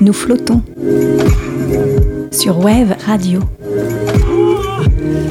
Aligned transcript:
Nous 0.00 0.12
flottons 0.12 0.62
sur 2.30 2.58
Wave 2.58 2.96
Radio. 3.06 3.40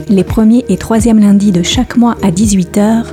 Les 0.07 0.23
premiers 0.23 0.65
et 0.69 0.77
troisièmes 0.77 1.19
lundis 1.19 1.51
de 1.51 1.61
chaque 1.63 1.97
mois 1.97 2.15
à 2.23 2.31
18h, 2.31 3.05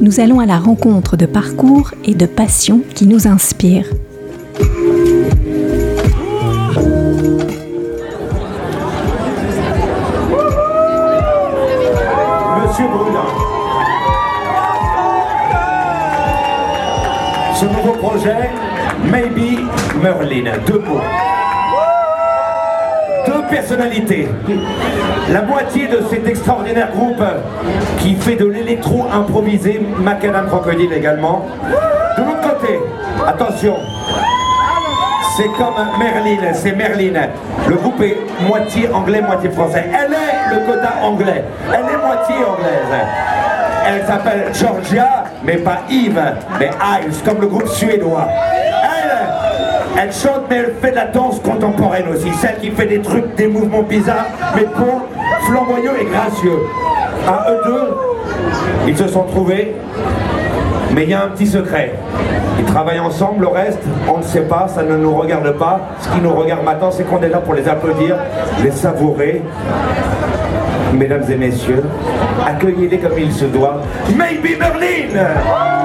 nous 0.00 0.20
allons 0.20 0.40
à 0.40 0.46
la 0.46 0.58
rencontre 0.58 1.16
de 1.16 1.26
parcours 1.26 1.92
et 2.04 2.14
de 2.14 2.26
passions 2.26 2.80
qui 2.94 3.06
nous 3.06 3.28
inspirent. 3.28 3.88
Projet, 17.90 18.50
Maybe 19.04 19.58
Merlin, 20.00 20.52
deux 20.66 20.78
mots. 20.78 21.00
Deux 23.26 23.42
personnalités. 23.50 24.28
La 25.30 25.42
moitié 25.42 25.88
de 25.88 26.00
cet 26.10 26.26
extraordinaire 26.26 26.90
groupe 26.94 27.22
qui 27.98 28.14
fait 28.14 28.36
de 28.36 28.46
l'électro 28.46 29.06
improvisé, 29.12 29.80
Macadam 29.98 30.46
Crocodile 30.46 30.92
également. 30.92 31.46
De 32.16 32.22
l'autre 32.22 32.58
côté, 32.58 32.78
attention, 33.26 33.76
c'est 35.36 35.48
comme 35.56 35.74
Merlin, 35.98 36.52
c'est 36.52 36.72
Merlin. 36.72 37.28
Le 37.68 37.76
groupe 37.76 38.00
est 38.02 38.18
moitié 38.46 38.88
anglais, 38.92 39.22
moitié 39.22 39.50
français. 39.50 39.86
Elle 39.88 40.12
est 40.12 40.54
le 40.54 40.66
quota 40.66 40.94
anglais. 41.02 41.44
Elle 41.68 41.94
est 41.94 42.06
moitié 42.06 42.36
anglaise. 42.36 43.00
Elle 43.86 44.06
s'appelle 44.06 44.44
Georgia, 44.52 45.21
mais 45.44 45.56
pas 45.56 45.80
Yves, 45.90 46.20
mais 46.58 46.70
Ives, 47.00 47.22
comme 47.24 47.40
le 47.40 47.46
groupe 47.46 47.68
suédois. 47.68 48.28
Elle, 48.28 50.00
elle 50.00 50.12
chante, 50.12 50.42
mais 50.48 50.56
elle 50.56 50.74
fait 50.80 50.90
de 50.90 50.96
la 50.96 51.06
danse 51.06 51.40
contemporaine 51.40 52.08
aussi. 52.08 52.30
Celle 52.40 52.58
qui 52.58 52.70
fait 52.70 52.86
des 52.86 53.00
trucs, 53.00 53.34
des 53.34 53.46
mouvements 53.46 53.82
bizarres, 53.82 54.26
mais 54.54 54.64
pour 54.64 55.02
flamboyants 55.46 55.94
et 56.00 56.04
gracieux. 56.04 56.58
À 57.26 57.50
eux 57.50 57.60
deux, 57.64 57.96
ils 58.88 58.96
se 58.96 59.06
sont 59.08 59.24
trouvés, 59.24 59.74
mais 60.92 61.04
il 61.04 61.10
y 61.10 61.14
a 61.14 61.24
un 61.24 61.28
petit 61.28 61.46
secret. 61.46 61.94
Ils 62.58 62.64
travaillent 62.64 63.00
ensemble, 63.00 63.42
le 63.42 63.48
reste, 63.48 63.80
on 64.08 64.18
ne 64.18 64.22
sait 64.22 64.42
pas, 64.42 64.68
ça 64.68 64.82
ne 64.82 64.96
nous 64.96 65.14
regarde 65.14 65.50
pas. 65.52 65.80
Ce 66.00 66.08
qui 66.08 66.20
nous 66.20 66.34
regarde 66.34 66.64
maintenant, 66.64 66.90
c'est 66.90 67.04
qu'on 67.04 67.20
est 67.22 67.28
là 67.28 67.38
pour 67.38 67.54
les 67.54 67.68
applaudir, 67.68 68.16
les 68.62 68.70
savourer. 68.70 69.42
Mesdames 70.92 71.24
et 71.30 71.36
messieurs, 71.36 71.82
accueillez-les 72.46 72.98
comme 72.98 73.18
il 73.18 73.32
se 73.32 73.46
doit. 73.46 73.82
Maybe 74.16 74.58
Berlin 74.58 75.81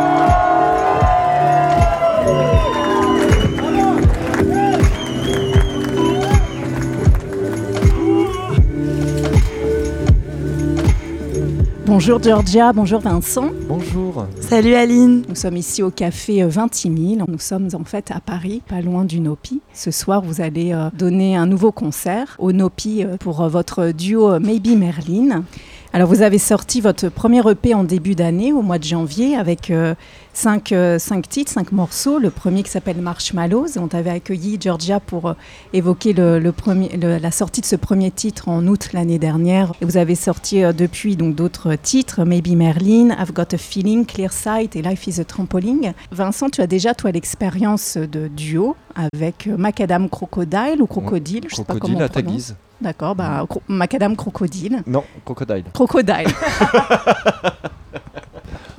Bonjour 11.87 12.21
Georgia, 12.21 12.73
bonjour 12.73 12.99
Vincent. 12.99 13.49
Bonjour. 13.69 14.27
Salut 14.41 14.73
Aline. 14.73 15.23
Nous 15.29 15.35
sommes 15.35 15.55
ici 15.55 15.81
au 15.81 15.89
café 15.89 16.43
20 16.43 16.75
000. 16.75 16.95
Nous 17.25 17.39
sommes 17.39 17.69
en 17.71 17.85
fait 17.85 18.11
à 18.11 18.19
Paris, 18.19 18.61
pas 18.67 18.81
loin 18.81 19.05
du 19.05 19.21
Nopi. 19.21 19.61
Ce 19.73 19.89
soir, 19.89 20.21
vous 20.21 20.41
allez 20.41 20.73
euh, 20.73 20.89
donner 20.93 21.37
un 21.37 21.45
nouveau 21.45 21.71
concert 21.71 22.35
au 22.39 22.51
Nopi 22.51 23.05
euh, 23.05 23.15
pour 23.15 23.39
euh, 23.39 23.47
votre 23.47 23.91
duo 23.91 24.37
Maybe 24.37 24.77
Merlin. 24.77 25.45
Alors, 25.93 26.09
vous 26.09 26.21
avez 26.21 26.37
sorti 26.37 26.81
votre 26.81 27.09
premier 27.09 27.41
EP 27.49 27.73
en 27.73 27.83
début 27.83 28.13
d'année, 28.13 28.51
au 28.51 28.61
mois 28.61 28.77
de 28.77 28.83
janvier, 28.83 29.35
avec 29.37 29.71
euh, 29.71 29.95
cinq, 30.37 30.71
euh, 30.71 30.99
cinq 30.99 31.27
titres, 31.27 31.51
cinq 31.51 31.71
morceaux. 31.71 32.19
Le 32.19 32.29
premier 32.29 32.61
qui 32.61 32.69
s'appelle 32.69 33.01
Marshmallows. 33.01 33.77
On 33.77 33.87
t'avait 33.87 34.11
accueilli, 34.11 34.57
Georgia, 34.61 34.99
pour 34.99 35.29
euh, 35.29 35.33
évoquer 35.73 36.13
le, 36.13 36.37
le 36.39 36.51
premier, 36.51 36.89
le- 36.95 37.17
la 37.17 37.31
sortie 37.31 37.61
de 37.61 37.65
ce 37.65 37.75
premier 37.75 38.11
titre 38.11 38.47
en 38.47 38.65
août 38.67 38.89
l'année 38.93 39.17
dernière. 39.17 39.73
Et 39.81 39.85
vous 39.85 39.97
avez 39.97 40.13
sorti 40.15 40.63
euh, 40.63 40.73
depuis 40.73 41.15
donc 41.15 41.33
d'autres 41.35 41.73
titres, 41.75 42.23
Maybe 42.23 42.49
Merlin, 42.55 43.09
I've 43.19 43.33
Got 43.33 43.53
a 43.53 43.57
Feeling, 43.57 44.05
Clear 44.05 44.31
Sight 44.31 44.75
et 44.75 44.81
Life 44.83 45.07
is 45.07 45.19
a 45.19 45.25
Trampoline. 45.25 45.93
Vincent, 46.11 46.49
tu 46.49 46.61
as 46.61 46.67
déjà, 46.67 46.93
toi, 46.93 47.11
l'expérience 47.11 47.97
de 47.97 48.27
duo 48.27 48.75
avec 48.93 49.47
Macadam 49.47 50.07
Crocodile 50.07 50.81
ou 50.81 50.85
Crocodile, 50.87 51.45
je 51.49 51.55
sais 51.55 51.63
pas 51.63 51.73
comment 51.75 51.95
Crocodile 51.97 52.01
on 52.01 52.05
à 52.05 52.09
ta 52.09 52.21
guise. 52.21 52.55
D'accord, 52.79 53.15
bah, 53.15 53.43
cro- 53.49 53.63
Macadam 53.67 54.15
Crocodile. 54.15 54.83
Non, 54.85 55.03
crocodile. 55.25 55.63
Crocodile. 55.73 56.27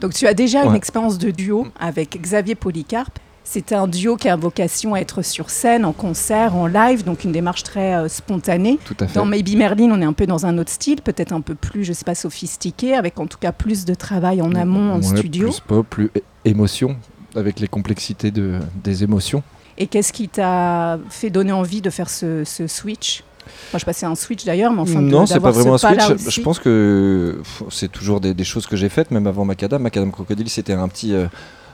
Donc 0.01 0.15
tu 0.15 0.27
as 0.27 0.35
déjà 0.35 0.65
une 0.65 0.75
expérience 0.75 1.19
de 1.19 1.31
duo 1.31 1.67
avec 1.79 2.21
Xavier 2.21 2.55
Polycarpe. 2.55 3.19
C'est 3.51 3.73
un 3.73 3.89
duo 3.89 4.17
qui 4.17 4.29
a 4.29 4.37
vocation 4.37 4.93
à 4.93 5.01
être 5.01 5.23
sur 5.23 5.49
scène, 5.49 5.87
en 5.87 5.95
concert, 5.95 6.55
en 6.55 6.67
live, 6.67 7.03
donc 7.03 7.25
une 7.25 7.33
démarche 7.33 7.63
très 7.63 7.95
euh, 7.95 8.07
spontanée. 8.09 8.79
Tout 8.85 8.95
à 9.01 9.07
fait. 9.07 9.15
Dans 9.15 9.25
Maybe 9.25 9.57
Merlin, 9.57 9.91
on 9.91 10.03
est 10.03 10.05
un 10.05 10.13
peu 10.13 10.27
dans 10.27 10.45
un 10.45 10.59
autre 10.59 10.71
style, 10.71 11.01
peut-être 11.01 11.33
un 11.33 11.41
peu 11.41 11.55
plus, 11.55 11.83
je 11.83 11.95
sais 11.95 12.05
pas, 12.05 12.15
sophistiqué, 12.15 12.95
avec 12.95 13.19
en 13.19 13.27
tout 13.27 13.39
cas 13.39 13.53
plus 13.53 13.87
de 13.87 13.95
travail 13.95 14.43
en 14.43 14.55
amont, 14.55 14.93
en 14.93 15.01
studio. 15.01 15.49
Plus 15.49 15.61
pop, 15.61 15.87
plus 15.89 16.11
émotion, 16.45 16.99
avec 17.35 17.59
les 17.59 17.69
complexités 17.69 18.31
de, 18.31 18.59
des 18.85 19.03
émotions. 19.03 19.43
Et 19.79 19.87
qu'est-ce 19.87 20.13
qui 20.13 20.29
t'a 20.29 20.99
fait 21.09 21.31
donner 21.31 21.53
envie 21.53 21.81
de 21.81 21.89
faire 21.89 22.11
ce, 22.11 22.45
ce 22.45 22.67
switch? 22.67 23.25
Enfin, 23.69 23.75
je 23.75 23.79
sais 23.79 23.85
pas 23.85 23.93
si 23.93 24.01
c'est 24.01 24.07
un 24.07 24.15
switch 24.15 24.45
d'ailleurs, 24.45 24.73
mais 24.73 24.81
enfin, 24.81 25.01
non, 25.01 25.27
c'est 25.27 25.41
pas 25.41 25.53
ce 25.53 25.59
vraiment 25.59 25.75
un 25.75 25.79
switch. 25.79 26.11
aussi. 26.27 26.31
Je 26.31 26.41
pense 26.43 26.59
que 26.59 27.41
c'est 27.71 27.91
toujours 27.91 28.21
des, 28.21 28.35
des 28.35 28.45
choses 28.45 28.67
que 28.67 28.77
j'ai 28.77 28.89
faites, 28.89 29.11
même 29.11 29.27
avant 29.27 29.45
Macadam. 29.45 29.83
Macadam 29.83 30.11
Crocodile, 30.13 30.49
c'était 30.49 30.73
un 30.73 30.89
petit, 30.89 31.15
euh, 31.15 31.27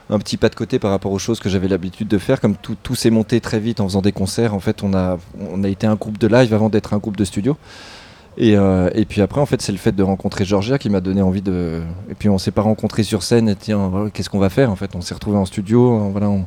un 0.09 0.19
petit 0.19 0.37
pas 0.37 0.49
de 0.49 0.55
côté 0.55 0.77
par 0.79 0.91
rapport 0.91 1.11
aux 1.11 1.19
choses 1.19 1.39
que 1.39 1.49
j'avais 1.49 1.67
l'habitude 1.67 2.07
de 2.07 2.17
faire. 2.17 2.39
Comme 2.41 2.55
tout, 2.55 2.75
tout 2.81 2.95
s'est 2.95 3.09
monté 3.09 3.39
très 3.41 3.59
vite 3.59 3.79
en 3.79 3.87
faisant 3.87 4.01
des 4.01 4.11
concerts. 4.11 4.53
En 4.53 4.59
fait, 4.59 4.83
on 4.83 4.93
a, 4.93 5.17
on 5.51 5.63
a 5.63 5.67
été 5.67 5.87
un 5.87 5.95
groupe 5.95 6.17
de 6.17 6.27
live 6.27 6.53
avant 6.53 6.69
d'être 6.69 6.93
un 6.93 6.97
groupe 6.97 7.17
de 7.17 7.25
studio. 7.25 7.57
Et, 8.37 8.57
euh, 8.57 8.89
et 8.93 9.05
puis 9.05 9.21
après, 9.21 9.39
en 9.39 9.45
fait, 9.45 9.61
c'est 9.61 9.71
le 9.71 9.77
fait 9.77 9.93
de 9.93 10.03
rencontrer 10.03 10.43
Georgia 10.43 10.77
qui 10.77 10.89
m'a 10.89 10.99
donné 10.99 11.21
envie 11.21 11.41
de. 11.41 11.81
Et 12.11 12.15
puis 12.15 12.27
on 12.27 12.37
s'est 12.37 12.51
pas 12.51 12.63
rencontrés 12.63 13.03
sur 13.03 13.23
scène. 13.23 13.47
Et 13.47 13.55
tiens, 13.55 14.09
qu'est-ce 14.13 14.29
qu'on 14.29 14.39
va 14.39 14.49
faire 14.49 14.69
En 14.71 14.75
fait, 14.75 14.93
on 14.95 14.99
s'est 15.01 15.13
retrouvés 15.13 15.37
en 15.37 15.45
studio. 15.45 16.09
voilà, 16.11 16.29
on- 16.29 16.45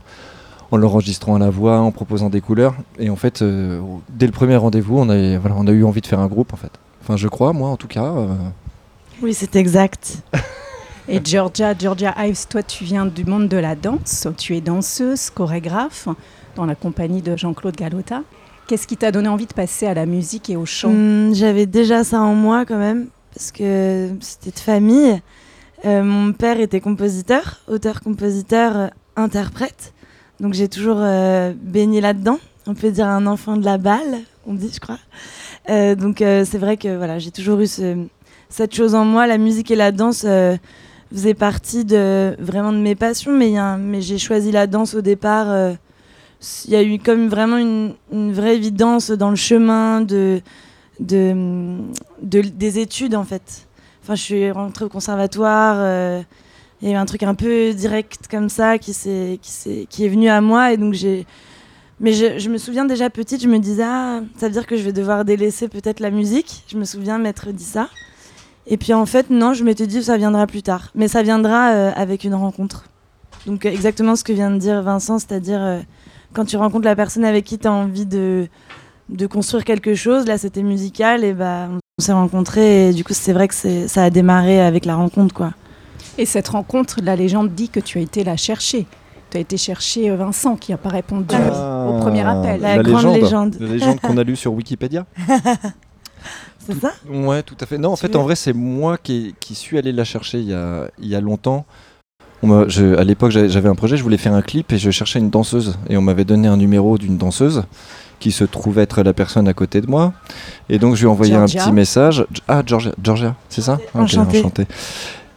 en 0.71 0.77
l'enregistrant 0.77 1.37
à 1.37 1.39
la 1.39 1.51
voix, 1.51 1.79
en 1.81 1.91
proposant 1.93 2.29
des 2.31 2.41
couleurs. 2.41 2.75
Et 2.99 3.11
en 3.11 3.17
fait, 3.17 3.43
euh, 3.43 3.81
dès 4.11 4.27
le 4.27 4.33
premier 4.33 4.57
rendez-vous, 4.57 4.99
on 4.99 5.09
a, 5.09 5.39
voilà, 5.39 5.57
on 5.59 5.67
a 5.67 5.71
eu 5.71 5.85
envie 5.85 6.01
de 6.01 6.07
faire 6.07 6.21
un 6.21 6.27
groupe, 6.27 6.53
en 6.53 6.57
fait. 6.57 6.73
Enfin, 7.03 7.17
je 7.17 7.29
crois, 7.29 7.53
moi, 7.53 7.71
en 7.71 7.77
tout 7.77 7.89
cas. 7.89 8.05
euh, 8.05 8.27
Oui, 9.23 9.33
c'est 9.35 9.57
exact. 9.57 10.19
Et 11.11 11.21
Georgia, 11.25 11.73
Georgia 11.79 12.15
Ives, 12.19 12.47
toi 12.49 12.63
tu 12.63 12.85
viens 12.85 13.07
du 13.07 13.25
monde 13.25 13.49
de 13.49 13.57
la 13.57 13.75
danse, 13.75 14.29
tu 14.37 14.55
es 14.55 14.61
danseuse, 14.61 15.31
chorégraphe 15.31 16.07
dans 16.55 16.67
la 16.67 16.75
compagnie 16.75 17.23
de 17.23 17.35
Jean-Claude 17.35 17.77
Galota. 17.77 18.21
Qu'est-ce 18.67 18.87
qui 18.87 18.99
t'a 18.99 19.11
donné 19.11 19.27
envie 19.29 19.47
de 19.47 19.55
passer 19.55 19.87
à 19.87 19.95
la 19.95 20.05
musique 20.05 20.51
et 20.51 20.57
au 20.57 20.67
chant? 20.67 20.91
Hum, 20.91 21.35
J'avais 21.35 21.65
déjà 21.65 22.05
ça 22.05 22.21
en 22.21 22.35
moi 22.35 22.67
quand 22.67 22.77
même, 22.77 23.07
parce 23.35 23.53
que 23.53 24.11
c'était 24.21 24.51
de 24.51 24.59
famille. 24.59 25.19
Euh, 25.87 26.03
mon 26.03 26.35
père 26.35 26.61
était 26.61 26.81
compositeur, 26.81 27.61
auteur-compositeur, 27.69 28.77
euh, 28.77 28.89
interprète. 29.17 29.95
Donc 30.41 30.55
j'ai 30.55 30.69
toujours 30.69 30.99
euh, 31.01 31.53
baigné 31.61 32.01
là-dedans. 32.01 32.39
On 32.67 32.75
peut 32.75 32.91
dire 32.91 33.07
un 33.07 33.27
enfant 33.27 33.57
de 33.57 33.65
la 33.65 33.79
balle, 33.79 34.19
on 34.47 34.55
dit, 34.55 34.71
je 34.73 34.79
crois. 34.81 34.99
Euh, 35.71 35.95
donc 35.95 36.23
euh, 36.23 36.45
c'est 36.49 36.59
vrai 36.59 36.77
que 36.77 36.97
voilà, 36.97 37.19
j'ai 37.19 37.31
toujours 37.31 37.61
eu 37.61 37.67
ce- 37.67 38.07
cette 38.49 38.75
chose 38.75 38.95
en 38.95 39.05
moi. 39.05 39.27
La 39.27 39.39
musique 39.39 39.71
et 39.71 39.77
la 39.77 39.91
danse 39.93 40.25
faisaient 41.13 41.35
partie 41.35 41.85
de 41.85 42.37
vraiment 42.39 42.73
de 42.73 42.79
mes 42.79 42.95
passions, 42.95 43.33
mais, 43.33 44.01
j'ai 44.01 44.19
choisi 44.19 44.53
la 44.53 44.67
danse 44.67 44.95
au 44.95 45.01
départ. 45.01 45.49
il 46.67 46.71
y 46.71 46.77
a 46.77 46.83
eu 46.83 46.99
comme 46.99 47.29
vraiment 47.29 47.57
une, 47.57 48.33
vraie 48.33 48.55
évidence 48.57 49.11
dans 49.11 49.31
le 49.31 49.37
chemin 49.37 50.01
de- 50.03 50.41
des 51.01 52.79
études 52.79 53.15
en 53.15 53.25
fait. 53.25 53.67
Enfin, 54.03 54.15
je 54.15 54.23
suis 54.23 54.51
rentrée 54.51 54.85
au 54.85 54.89
conservatoire. 54.89 56.23
Il 56.81 56.89
y 56.89 56.93
a 56.93 56.95
eu 56.95 56.97
un 56.97 57.07
truc 57.07 57.23
un 57.23 57.35
peu 57.35 57.73
direct 57.75 58.29
comme 58.31 58.49
ça 58.49 58.79
qui, 58.79 58.93
est 58.93 60.09
venu 60.09 60.29
à 60.29 60.41
moi 60.41 60.73
et 60.73 60.77
donc 60.77 60.95
j'ai. 60.95 61.27
Mais 62.01 62.13
je, 62.13 62.49
me 62.49 62.59
souviens 62.59 62.85
déjà 62.85 63.11
petite, 63.11 63.43
je 63.43 63.49
me 63.49 63.59
disais 63.59 63.83
ah, 63.85 64.21
ça 64.37 64.47
veut 64.47 64.53
dire 64.53 64.67
que 64.69 64.77
je 64.77 64.83
vais 64.83 64.93
devoir 64.93 65.25
délaisser 65.25 65.67
peut-être 65.67 65.99
la 65.99 66.11
musique. 66.11 66.63
Je 66.69 66.77
me 66.77 66.85
souviens 66.85 67.19
m'être 67.19 67.51
dit 67.51 67.65
ça. 67.65 67.89
Et 68.69 68.77
puis 68.77 68.95
en 68.95 69.07
fait 69.07 69.31
non, 69.31 69.53
je 69.55 69.65
m'étais 69.65 69.89
dit 69.89 70.03
ça 70.05 70.17
viendra 70.17 70.47
plus 70.47 70.63
tard. 70.63 70.91
Mais 70.95 71.09
ça 71.09 71.23
viendra 71.23 71.71
euh, 71.71 71.93
avec 71.97 72.23
une 72.23 72.35
rencontre. 72.35 72.85
Donc 73.47 73.67
euh, 73.67 73.71
exactement 73.71 74.15
ce 74.15 74.23
que 74.23 74.33
vient 74.33 74.53
de 74.53 74.59
dire 74.59 74.81
Vincent, 74.83 75.19
c'est-à-dire 75.19 75.61
euh, 75.61 75.81
quand 76.33 76.45
tu 76.45 76.57
rencontres 76.57 76.85
la 76.85 76.95
personne 76.95 77.25
avec 77.25 77.45
qui 77.45 77.59
tu 77.59 77.67
as 77.67 77.73
envie 77.73 78.07
de, 78.07 78.49
construire 79.29 79.65
quelque 79.65 79.95
chose, 79.95 80.27
là 80.27 80.39
c'était 80.39 80.63
musical, 80.63 81.25
et 81.25 81.33
bah 81.33 81.69
on 81.99 82.03
s'est 82.03 82.13
rencontrés, 82.13 82.91
et 82.91 82.93
du 82.93 83.03
coup 83.03 83.15
c'est 83.15 83.33
vrai 83.33 83.49
que 83.49 83.55
ça 83.55 84.05
a 84.05 84.11
démarré 84.11 84.61
avec 84.61 84.85
la 84.85 84.95
rencontre 84.95 85.35
quoi. 85.35 85.53
Et 86.19 86.27
cette 86.27 86.49
rencontre, 86.49 86.99
la 87.03 87.17
légende 87.17 87.51
dit 87.55 87.69
que 87.69 87.81
tu 87.81 87.99
as 87.99 88.01
été 88.03 88.25
la 88.25 88.37
chercher. 88.37 88.87
Tu 89.31 89.37
as 89.37 89.41
été 89.41 89.57
chercher 89.57 90.11
euh, 90.11 90.17
Vincent 90.17 90.57
qui 90.57 90.73
n'a 90.73 90.79
pas 90.79 90.89
répondu 90.89 91.35
au 91.35 91.99
premier 92.01 92.23
appel. 92.23 92.61
La 92.61 92.83
grande 92.83 93.15
légende. 93.15 93.57
La 93.61 93.69
légende 93.69 94.01
qu'on 94.01 94.17
a 94.17 94.25
lue 94.25 94.37
sur 94.37 94.53
Wikipédia. 94.53 95.07
C'est 96.67 96.79
ça? 96.81 96.93
Ouais, 97.09 97.43
tout 97.43 97.57
à 97.61 97.67
fait. 97.67 97.79
Non, 97.79 97.93
en 97.93 97.95
Tu 97.95 98.03
fait, 98.03 98.09
veux- 98.13 98.19
en 98.19 98.25
vrai, 98.25 98.35
c'est 98.37 98.53
moi 98.53 98.99
qui, 98.99 99.35
qui 99.41 99.55
suis 99.55 99.79
allé 99.79 99.91
la 99.93 100.05
chercher 100.05 100.39
il 100.41 100.49
y 100.49 100.53
a, 100.55 100.91
il 100.99 101.07
y 101.09 101.15
a 101.15 101.21
longtemps. 101.21 101.65
On 102.43 102.47
m'a- 102.49 102.69
je- 102.69 102.95
à 102.97 103.05
l'époque, 103.05 103.31
j'avais 103.31 103.69
un 103.69 103.75
projet, 103.75 103.97
je 103.97 104.03
voulais 104.03 104.19
faire 104.19 104.35
un 104.35 104.43
clip 104.43 104.71
et 104.73 104.79
je 104.79 104.91
cherchais 104.91 105.19
une 105.19 105.31
danseuse. 105.31 105.79
Et 105.89 105.97
on 105.97 106.03
m'avait 106.03 106.25
donné 106.27 106.47
un 106.49 106.57
numéro 106.59 106.99
d'une 106.99 107.17
danseuse 107.17 107.63
qui 108.21 108.33
se 108.33 108.45
trouve 108.45 108.79
être 108.81 109.03
la 109.03 109.15
personne 109.15 109.49
à 109.49 109.55
côté 109.55 109.81
de 109.81 109.87
moi. 109.87 110.13
Et 110.69 110.79
donc, 110.79 110.95
je 110.97 111.01
lui 111.03 111.07
ai 111.07 111.11
envoyé 111.11 111.33
Georgia. 111.35 111.63
un 111.63 111.67
petit 111.67 111.73
message. 111.73 112.27
Ah, 112.49 112.63
Georgia, 112.67 112.93
Georgia 113.03 113.35
c'est 113.49 113.63
ça? 113.63 113.75
Ok, 113.95 114.01
Enchantée. 114.03 114.39
enchanté. 114.41 114.67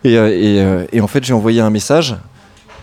Et, 0.04 0.18
euh, 0.18 0.30
et, 0.30 0.60
euh, 0.62 0.86
et 0.92 1.02
en 1.02 1.08
fait, 1.08 1.24
j'ai 1.24 1.34
envoyé 1.34 1.62
un 1.62 1.70
message. 1.70 2.16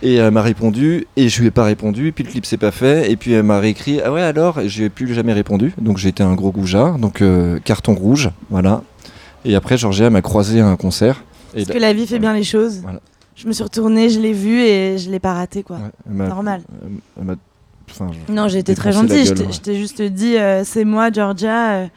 Et 0.01 0.15
elle 0.15 0.31
m'a 0.31 0.41
répondu, 0.41 1.07
et 1.17 1.27
je 1.27 1.41
lui 1.41 1.47
ai 1.47 1.51
pas 1.51 1.65
répondu, 1.65 2.07
et 2.07 2.11
puis 2.13 2.23
le 2.23 2.29
clip 2.29 2.45
s'est 2.45 2.55
pas 2.55 2.71
fait, 2.71 3.11
et 3.11 3.17
puis 3.17 3.33
elle 3.33 3.43
m'a 3.43 3.59
réécrit, 3.59 3.99
ah 4.01 4.13
ouais 4.13 4.21
alors, 4.21 4.61
et 4.61 4.69
je 4.69 4.77
lui 4.79 4.85
ai 4.85 4.89
plus 4.89 5.13
jamais 5.13 5.33
répondu, 5.33 5.73
donc 5.77 5.97
j'ai 5.97 6.07
été 6.07 6.23
un 6.23 6.35
gros 6.35 6.51
goujat, 6.53 6.95
donc 6.97 7.21
euh, 7.21 7.59
carton 7.65 7.95
rouge, 7.95 8.29
voilà. 8.49 8.81
Et 9.43 9.55
après, 9.55 9.75
Georgia 9.77 10.09
m'a 10.09 10.21
croisé 10.21 10.61
à 10.61 10.67
un 10.67 10.77
concert. 10.77 11.21
Et 11.53 11.65
Parce 11.65 11.75
que 11.77 11.81
la 11.81 11.91
vie 11.91 12.07
fait 12.07 12.19
bien 12.19 12.33
les 12.33 12.45
choses. 12.45 12.79
Voilà. 12.81 13.01
Je 13.35 13.45
me 13.45 13.51
suis 13.51 13.63
retournée, 13.63 14.09
je 14.09 14.21
l'ai 14.21 14.31
vu 14.31 14.61
et 14.61 14.97
je 14.97 15.09
l'ai 15.11 15.19
pas 15.19 15.33
raté 15.33 15.63
quoi. 15.63 15.77
Ouais, 16.09 16.27
Normal. 16.27 16.61
elle 17.19 17.35
enfin, 17.91 18.07
Non, 18.29 18.47
j'ai 18.47 18.59
été 18.59 18.75
très 18.75 18.93
gentille. 18.93 19.25
Je 19.25 19.33
t'ai- 19.33 19.71
ouais. 19.71 19.77
juste 19.77 20.01
dit, 20.01 20.37
euh, 20.37 20.63
c'est 20.63 20.85
moi, 20.85 21.11
Georgia. 21.11 21.71
euh, 21.71 21.87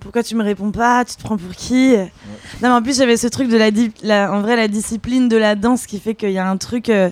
pourquoi 0.00 0.22
tu 0.22 0.34
me 0.34 0.42
réponds 0.42 0.72
pas? 0.72 1.04
Tu 1.04 1.16
te 1.16 1.22
prends 1.22 1.36
pour 1.36 1.52
qui? 1.52 1.96
Non, 1.96 2.08
mais 2.62 2.68
en 2.68 2.82
plus, 2.82 2.96
j'avais 2.98 3.16
ce 3.16 3.26
truc 3.26 3.48
de 3.48 3.56
la, 4.02 4.32
en 4.32 4.40
vrai, 4.40 4.56
la 4.56 4.68
discipline 4.68 5.28
de 5.28 5.36
la 5.36 5.54
danse 5.54 5.86
qui 5.86 6.00
fait 6.00 6.14
qu'il 6.14 6.32
y 6.32 6.38
a 6.38 6.48
un 6.48 6.56
truc. 6.56 6.88
euh, 6.88 7.10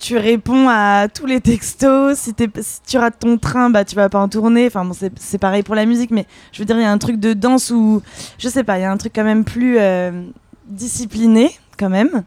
tu 0.00 0.16
réponds 0.16 0.66
à 0.68 1.08
tous 1.08 1.26
les 1.26 1.40
textos. 1.40 2.18
Si, 2.18 2.34
si 2.62 2.80
tu 2.86 2.96
rates 2.96 3.18
ton 3.20 3.36
train, 3.36 3.68
bah 3.68 3.84
tu 3.84 3.94
vas 3.94 4.08
pas 4.08 4.18
en 4.18 4.28
tourner. 4.28 4.66
Enfin 4.66 4.84
bon, 4.84 4.94
c'est 5.16 5.38
pareil 5.38 5.62
pour 5.62 5.74
la 5.74 5.84
musique, 5.84 6.10
mais 6.10 6.26
je 6.52 6.58
veux 6.58 6.64
dire, 6.64 6.76
il 6.76 6.82
y 6.82 6.86
a 6.86 6.90
un 6.90 6.98
truc 6.98 7.20
de 7.20 7.34
danse 7.34 7.70
où, 7.70 8.02
je 8.38 8.48
sais 8.48 8.64
pas, 8.64 8.78
il 8.78 8.82
y 8.82 8.84
a 8.84 8.90
un 8.90 8.96
truc 8.96 9.12
quand 9.14 9.24
même 9.24 9.44
plus 9.44 9.76
euh, 9.78 10.24
discipliné, 10.66 11.50
quand 11.78 11.90
même. 11.90 12.24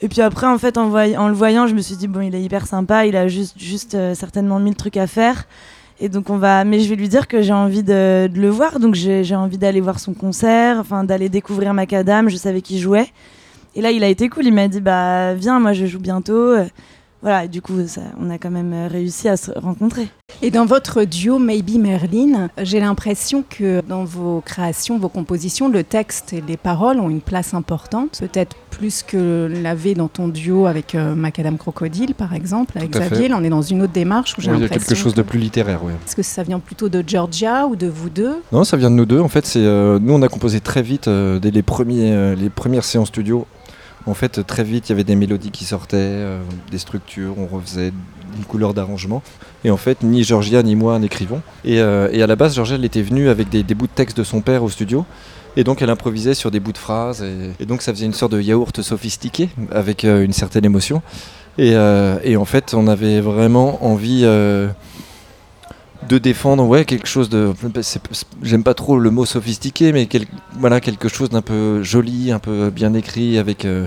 Et 0.00 0.08
puis 0.08 0.22
après, 0.22 0.46
en 0.46 0.58
fait, 0.58 0.76
en 0.78 0.84
le 0.88 1.34
voyant, 1.34 1.66
je 1.66 1.74
me 1.74 1.80
suis 1.80 1.96
dit, 1.96 2.08
bon, 2.08 2.20
il 2.22 2.34
est 2.34 2.42
hyper 2.42 2.66
sympa, 2.66 3.06
il 3.06 3.16
a 3.16 3.28
juste, 3.28 3.58
juste 3.58 3.94
euh, 3.94 4.14
certainement 4.14 4.58
mille 4.58 4.74
trucs 4.74 4.96
à 4.96 5.06
faire. 5.06 5.46
Et 6.00 6.08
donc, 6.08 6.30
on 6.30 6.36
va. 6.36 6.64
Mais 6.64 6.80
je 6.80 6.88
vais 6.88 6.96
lui 6.96 7.08
dire 7.08 7.28
que 7.28 7.42
j'ai 7.42 7.52
envie 7.52 7.82
de, 7.82 8.28
le 8.34 8.48
voir, 8.48 8.80
donc 8.80 8.94
j'ai 8.94 9.24
j'ai 9.24 9.36
envie 9.36 9.58
d'aller 9.58 9.80
voir 9.80 10.00
son 10.00 10.14
concert, 10.14 10.78
enfin, 10.78 11.04
d'aller 11.04 11.28
découvrir 11.28 11.72
Macadam, 11.74 12.28
je 12.28 12.36
savais 12.36 12.60
qu'il 12.62 12.78
jouait. 12.78 13.08
Et 13.76 13.80
là, 13.80 13.90
il 13.90 14.04
a 14.04 14.08
été 14.08 14.28
cool, 14.28 14.46
il 14.46 14.52
m'a 14.52 14.68
dit, 14.68 14.80
bah, 14.80 15.34
viens, 15.34 15.58
moi, 15.60 15.72
je 15.72 15.86
joue 15.86 15.98
bientôt. 15.98 16.54
Voilà, 17.24 17.48
du 17.48 17.62
coup, 17.62 17.72
ça, 17.86 18.02
on 18.20 18.28
a 18.28 18.36
quand 18.36 18.50
même 18.50 18.72
euh, 18.74 18.86
réussi 18.86 19.30
à 19.30 19.38
se 19.38 19.50
rencontrer. 19.50 20.08
Et 20.42 20.50
dans 20.50 20.66
votre 20.66 21.04
duo 21.04 21.38
Maybe 21.38 21.78
Merlin, 21.78 22.50
j'ai 22.62 22.80
l'impression 22.80 23.42
que 23.48 23.82
dans 23.88 24.04
vos 24.04 24.42
créations, 24.42 24.98
vos 24.98 25.08
compositions, 25.08 25.70
le 25.70 25.84
texte 25.84 26.34
et 26.34 26.42
les 26.46 26.58
paroles 26.58 27.00
ont 27.00 27.08
une 27.08 27.22
place 27.22 27.54
importante, 27.54 28.18
peut-être 28.20 28.54
plus 28.70 29.02
que 29.02 29.50
l'avait 29.62 29.94
dans 29.94 30.08
ton 30.08 30.28
duo 30.28 30.66
avec 30.66 30.94
euh, 30.94 31.14
Macadam 31.14 31.56
Crocodile, 31.56 32.14
par 32.14 32.34
exemple, 32.34 32.76
avec. 32.76 32.90
Xavier. 32.90 33.28
Là, 33.28 33.38
on 33.40 33.44
est 33.44 33.48
dans 33.48 33.62
une 33.62 33.80
autre 33.82 33.92
démarche 33.92 34.36
où 34.36 34.42
j'ai 34.42 34.50
Oui, 34.50 34.58
il 34.58 34.62
y 34.62 34.66
a 34.66 34.68
quelque 34.68 34.94
chose 34.94 35.14
de 35.14 35.22
plus 35.22 35.38
littéraire, 35.38 35.80
oui. 35.82 35.92
Est-ce 36.06 36.14
que 36.14 36.22
ça 36.22 36.42
vient 36.42 36.58
plutôt 36.58 36.90
de 36.90 37.02
Georgia 37.06 37.66
ou 37.66 37.74
de 37.74 37.86
vous 37.86 38.10
deux? 38.10 38.36
Non, 38.52 38.64
ça 38.64 38.76
vient 38.76 38.90
de 38.90 38.96
nous 38.96 39.06
deux. 39.06 39.20
En 39.20 39.28
fait, 39.28 39.46
c'est 39.46 39.64
euh, 39.64 39.98
nous 39.98 40.12
on 40.12 40.20
a 40.22 40.28
composé 40.28 40.60
très 40.60 40.82
vite 40.82 41.08
euh, 41.08 41.38
dès 41.38 41.50
les 41.50 41.62
premiers 41.62 42.12
euh, 42.12 42.34
les 42.34 42.50
premières 42.50 42.84
séances 42.84 43.08
studio. 43.08 43.46
En 44.06 44.14
fait, 44.14 44.46
très 44.46 44.64
vite, 44.64 44.88
il 44.88 44.92
y 44.92 44.94
avait 44.94 45.04
des 45.04 45.16
mélodies 45.16 45.50
qui 45.50 45.64
sortaient, 45.64 45.96
euh, 45.98 46.40
des 46.70 46.78
structures, 46.78 47.34
on 47.38 47.46
refaisait 47.46 47.92
une 48.36 48.44
couleur 48.44 48.74
d'arrangement. 48.74 49.22
Et 49.64 49.70
en 49.70 49.78
fait, 49.78 50.02
ni 50.02 50.24
Georgia 50.24 50.62
ni 50.62 50.76
moi 50.76 50.98
n'écrivons. 50.98 51.40
Et, 51.64 51.80
euh, 51.80 52.22
à 52.22 52.26
la 52.26 52.36
base, 52.36 52.54
Georgia, 52.54 52.74
elle 52.74 52.84
était 52.84 53.02
venue 53.02 53.28
avec 53.28 53.48
des, 53.48 53.62
bouts 53.74 53.86
de 53.86 53.92
texte 53.92 54.18
de 54.18 54.24
son 54.24 54.42
père 54.42 54.62
au 54.62 54.68
studio. 54.68 55.06
Et 55.56 55.64
donc, 55.64 55.80
elle 55.80 55.90
improvisait 55.90 56.34
sur 56.34 56.50
des 56.50 56.60
bouts 56.60 56.72
de 56.72 56.78
phrases. 56.78 57.24
Et, 57.58 57.64
donc, 57.64 57.80
ça 57.80 57.94
faisait 57.94 58.06
une 58.06 58.12
sorte 58.12 58.32
de 58.32 58.40
yaourt 58.40 58.82
sophistiqué 58.82 59.48
avec 59.72 60.04
euh, 60.04 60.22
une 60.22 60.32
certaine 60.32 60.64
émotion. 60.64 61.00
Et, 61.56 61.76
en 61.76 62.44
fait, 62.44 62.74
on 62.74 62.88
avait 62.88 63.20
vraiment 63.20 63.84
envie. 63.84 64.26
De 66.08 66.18
défendre 66.18 66.64
ouais 66.66 66.84
quelque 66.84 67.06
chose 67.08 67.28
de 67.28 67.52
j'aime 68.42 68.62
pas 68.62 68.74
trop 68.74 68.98
le 68.98 69.10
mot 69.10 69.24
sophistiqué 69.24 69.92
mais 69.92 70.06
quel- 70.06 70.26
voilà 70.58 70.80
quelque 70.80 71.08
chose 71.08 71.30
d'un 71.30 71.42
peu 71.42 71.82
joli 71.82 72.30
un 72.32 72.38
peu 72.38 72.70
bien 72.70 72.92
écrit 72.94 73.38
avec 73.38 73.64
euh, 73.64 73.86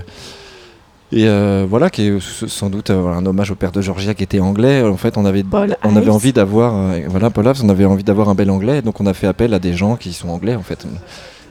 et 1.12 1.26
euh, 1.26 1.66
voilà 1.68 1.90
qui 1.90 2.02
est 2.02 2.18
sans 2.20 2.70
doute 2.70 2.90
euh, 2.90 3.06
un 3.08 3.24
hommage 3.24 3.50
au 3.50 3.54
père 3.54 3.72
de 3.72 3.80
Georgia 3.80 4.14
qui 4.14 4.22
était 4.24 4.40
anglais 4.40 4.82
en 4.82 4.96
fait 4.96 5.16
on 5.16 5.24
avait 5.24 5.42
Paul 5.44 5.76
on 5.84 5.96
avait 5.96 6.10
envie 6.10 6.32
d'avoir 6.32 6.92
voilà 7.08 7.30
Paul 7.30 7.46
Ives, 7.46 7.64
on 7.64 7.68
avait 7.68 7.84
envie 7.84 8.04
d'avoir 8.04 8.28
un 8.28 8.34
bel 8.34 8.50
anglais 8.50 8.82
donc 8.82 9.00
on 9.00 9.06
a 9.06 9.14
fait 9.14 9.26
appel 9.26 9.54
à 9.54 9.58
des 9.58 9.74
gens 9.74 9.96
qui 9.96 10.12
sont 10.12 10.28
anglais 10.28 10.54
en 10.54 10.62
fait 10.62 10.86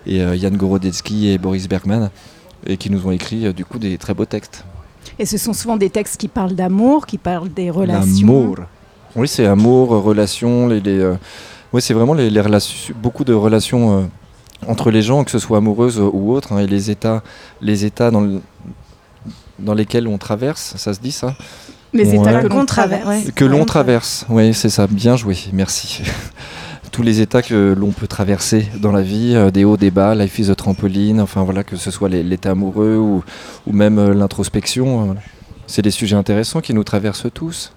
et 0.05 0.17
Yann 0.17 0.55
Gorodetsky 0.55 1.29
et 1.29 1.37
Boris 1.37 1.67
Bergman 1.67 2.09
et 2.65 2.77
qui 2.77 2.89
nous 2.89 3.05
ont 3.07 3.11
écrit 3.11 3.53
du 3.53 3.65
coup 3.65 3.79
des 3.79 3.97
très 3.97 4.13
beaux 4.13 4.25
textes 4.25 4.63
Et 5.19 5.25
ce 5.25 5.37
sont 5.37 5.53
souvent 5.53 5.77
des 5.77 5.89
textes 5.89 6.17
qui 6.17 6.27
parlent 6.27 6.53
d'amour, 6.55 7.05
qui 7.05 7.17
parlent 7.17 7.49
des 7.49 7.69
relations. 7.71 8.27
L'amour. 8.27 8.55
Oui, 9.17 9.27
c'est 9.27 9.45
amour, 9.47 9.89
relations, 9.89 10.67
les, 10.67 10.79
les, 10.79 10.99
euh, 10.99 11.15
ouais, 11.73 11.81
c'est 11.81 11.93
vraiment 11.93 12.13
les, 12.13 12.29
les 12.29 12.41
relations, 12.41 12.93
beaucoup 13.01 13.23
de 13.23 13.33
relations 13.33 13.99
euh, 13.99 14.03
entre 14.67 14.91
les 14.91 15.01
gens, 15.01 15.23
que 15.23 15.31
ce 15.31 15.39
soit 15.39 15.57
amoureuses 15.57 15.99
euh, 15.99 16.09
ou 16.11 16.31
autres, 16.33 16.53
hein, 16.53 16.59
et 16.59 16.67
les 16.67 16.91
états, 16.91 17.23
les 17.61 17.83
états 17.85 18.11
dans, 18.11 18.21
le- 18.21 18.41
dans 19.59 19.73
lesquels 19.73 20.07
on 20.07 20.17
traverse, 20.17 20.75
ça 20.77 20.93
se 20.93 20.99
dit 20.99 21.11
ça? 21.11 21.35
Les 21.93 22.05
Ouais. 22.09 22.15
états 22.17 22.41
que 22.41 22.47
l'on 22.47 22.59
Qu'on 22.59 22.65
traverse. 22.65 23.07
ouais. 23.07 23.23
Que 23.33 23.45
l'on 23.45 23.61
on 23.61 23.65
traverse, 23.65 24.25
oui, 24.29 24.53
c'est 24.53 24.69
ça, 24.69 24.85
bien 24.87 25.15
joué, 25.17 25.35
merci. 25.53 26.03
Tous 26.91 27.01
les 27.03 27.21
états 27.21 27.41
que 27.41 27.75
l'on 27.77 27.91
peut 27.91 28.07
traverser 28.07 28.67
dans 28.79 28.91
la 28.91 29.01
vie, 29.01 29.33
euh, 29.35 29.49
des 29.51 29.65
hauts, 29.65 29.77
des 29.77 29.91
bas, 29.91 30.13
life 30.15 30.37
is 30.39 30.49
a 30.51 30.55
trampoline, 30.55 31.19
enfin 31.21 31.43
voilà, 31.43 31.63
que 31.63 31.75
ce 31.75 31.89
soit 31.91 32.09
l'état 32.09 32.51
amoureux 32.51 32.97
ou, 32.97 33.23
ou 33.65 33.71
même 33.73 33.97
euh, 33.99 34.13
l'introspection, 34.13 35.11
euh, 35.11 35.13
c'est 35.65 35.81
des 35.81 35.91
sujets 35.91 36.15
intéressants 36.15 36.61
qui 36.61 36.73
nous 36.73 36.83
traversent 36.83 37.27
tous. 37.33 37.73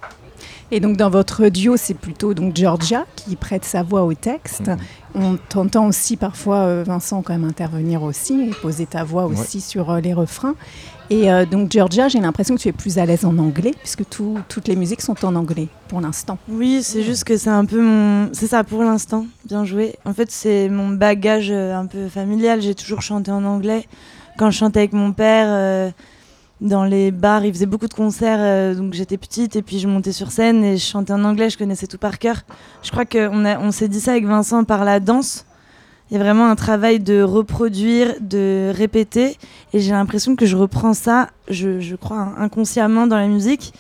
Et 0.73 0.79
donc 0.81 0.97
dans 0.97 1.11
votre 1.11 1.49
duo, 1.49 1.77
c'est 1.77 1.95
plutôt 1.95 2.33
donc 2.35 2.57
Georgia 2.57 3.05
qui 3.17 3.35
prête 3.37 3.65
sa 3.65 3.83
voix 3.83 4.05
au 4.05 4.15
texte. 4.15 4.69
Mhm. 4.69 4.77
On 5.17 5.37
t'entend 5.49 5.87
aussi 5.89 6.17
parfois, 6.17 6.59
euh, 6.59 6.85
Vincent, 6.87 7.23
quand 7.23 7.33
même 7.33 7.45
intervenir 7.45 8.03
aussi 8.05 8.41
et 8.41 8.51
poser 8.51 8.87
ta 8.87 9.03
voix 9.03 9.27
Ouais. 9.27 9.39
aussi 9.39 9.61
sur 9.61 9.91
euh, 9.91 10.01
les 10.01 10.13
refrains. 10.15 10.55
Et 11.13 11.33
euh, 11.33 11.45
donc 11.45 11.73
Georgia, 11.73 12.07
j'ai 12.07 12.21
l'impression 12.21 12.55
que 12.55 12.61
tu 12.61 12.69
es 12.69 12.73
plus 12.73 12.99
à 12.99 13.07
l'aise 13.07 13.25
en 13.25 13.37
anglais 13.39 13.75
puisque 13.81 14.09
tout- 14.09 14.39
toutes 14.49 14.69
les 14.69 14.77
musiques 14.77 15.03
sont 15.03 15.25
en 15.25 15.35
anglais 15.35 15.67
pour 15.89 16.01
l'instant. 16.01 16.39
Oui, 16.49 16.85
c'est 16.85 17.03
juste 17.03 17.25
que 17.25 17.37
c'est 17.37 17.51
un 17.51 17.65
peu 17.65 17.81
mon. 17.83 18.29
C'est 18.33 18.47
ça 18.47 18.63
pour 18.63 18.85
l'instant, 18.85 19.27
bien 19.47 19.65
joué. 19.65 19.97
En 20.05 20.15
fait, 20.15 20.31
c'est 20.31 20.69
mon 20.69 20.91
bagage 20.91 21.51
un 21.51 21.87
peu 21.87 22.07
familial. 22.09 22.63
J'ai 22.63 22.77
toujours 22.77 23.03
chanté 23.03 23.33
en 23.33 23.45
anglais. 23.45 23.89
Quand 24.39 24.53
je 24.53 24.59
chantais 24.59 24.79
avec 24.79 24.93
mon 24.93 25.11
père 25.13 25.47
euh, 25.49 25.91
dans 26.61 26.85
les 26.85 27.11
bars, 27.11 27.45
il 27.45 27.53
faisait 27.53 27.67
beaucoup 27.67 27.89
de 27.89 27.95
concerts, 27.95 28.39
euh, 28.41 28.75
donc 28.75 28.93
j'étais 28.93 29.17
petite 29.17 29.57
et 29.57 29.63
puis 29.63 29.79
je 29.79 29.89
montais 29.89 30.13
sur 30.13 30.31
scène 30.31 30.63
et 30.63 30.77
je 30.77 30.85
chantais 30.85 31.13
en 31.13 31.25
anglais, 31.25 31.51
je 31.51 31.59
connaissais 31.59 31.87
tout 31.87 31.99
par 31.99 32.19
cœur. 32.19 32.43
Je 32.83 32.91
crois 32.91 33.05
qu'on 33.05 33.45
on 33.45 33.71
s'est 33.71 33.89
dit 33.89 34.01
ça 34.01 34.13
avec 34.13 34.27
Vincent 34.27 34.65
par 34.65 34.85
la 34.85 35.01
danse. 35.01 35.47
Il 36.11 36.17
y 36.17 36.21
a 36.21 36.23
vraiment 36.23 36.47
un 36.47 36.57
travail 36.57 36.99
de 36.99 37.23
reproduire, 37.23 38.15
de 38.21 38.73
répéter 38.75 39.37
et 39.73 39.81
j'ai 39.81 39.93
l'impression 39.93 40.37
que 40.37 40.45
je 40.45 40.57
reprends 40.57 40.93
ça, 40.93 41.29
je, 41.49 41.81
je 41.81 41.97
crois, 41.97 42.35
inconsciemment 42.37 43.07
dans 43.07 43.17
la 43.17 43.29
musique 43.29 43.73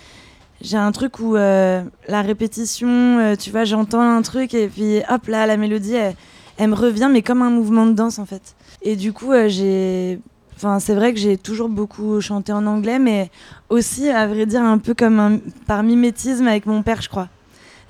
j'ai 0.60 0.76
un 0.76 0.92
truc 0.92 1.20
où 1.20 1.36
euh, 1.36 1.82
la 2.08 2.22
répétition, 2.22 3.18
euh, 3.18 3.36
tu 3.36 3.50
vois, 3.50 3.64
j'entends 3.64 4.00
un 4.00 4.22
truc 4.22 4.54
et 4.54 4.68
puis 4.68 5.00
hop 5.08 5.26
là, 5.26 5.46
la 5.46 5.56
mélodie, 5.56 5.94
elle, 5.94 6.68
me 6.68 6.74
revient, 6.74 7.08
mais 7.10 7.22
comme 7.22 7.42
un 7.42 7.50
mouvement 7.50 7.86
de 7.86 7.92
danse 7.92 8.18
en 8.18 8.26
fait. 8.26 8.54
Et 8.82 8.96
du 8.96 9.12
coup, 9.12 9.32
j'ai. 9.48 10.20
Enfin, 10.62 10.78
c'est 10.78 10.94
vrai 10.94 11.14
que 11.14 11.18
j'ai 11.18 11.38
toujours 11.38 11.70
beaucoup 11.70 12.20
chanté 12.20 12.52
en 12.52 12.66
anglais, 12.66 12.98
mais 12.98 13.30
aussi, 13.70 14.10
à 14.10 14.26
vrai 14.26 14.44
dire, 14.44 14.62
un 14.62 14.76
peu 14.76 14.92
comme 14.92 15.40
par 15.66 15.82
mimétisme 15.82 16.46
avec 16.46 16.66
mon 16.66 16.82
père, 16.82 17.00
je 17.00 17.08
crois. 17.08 17.30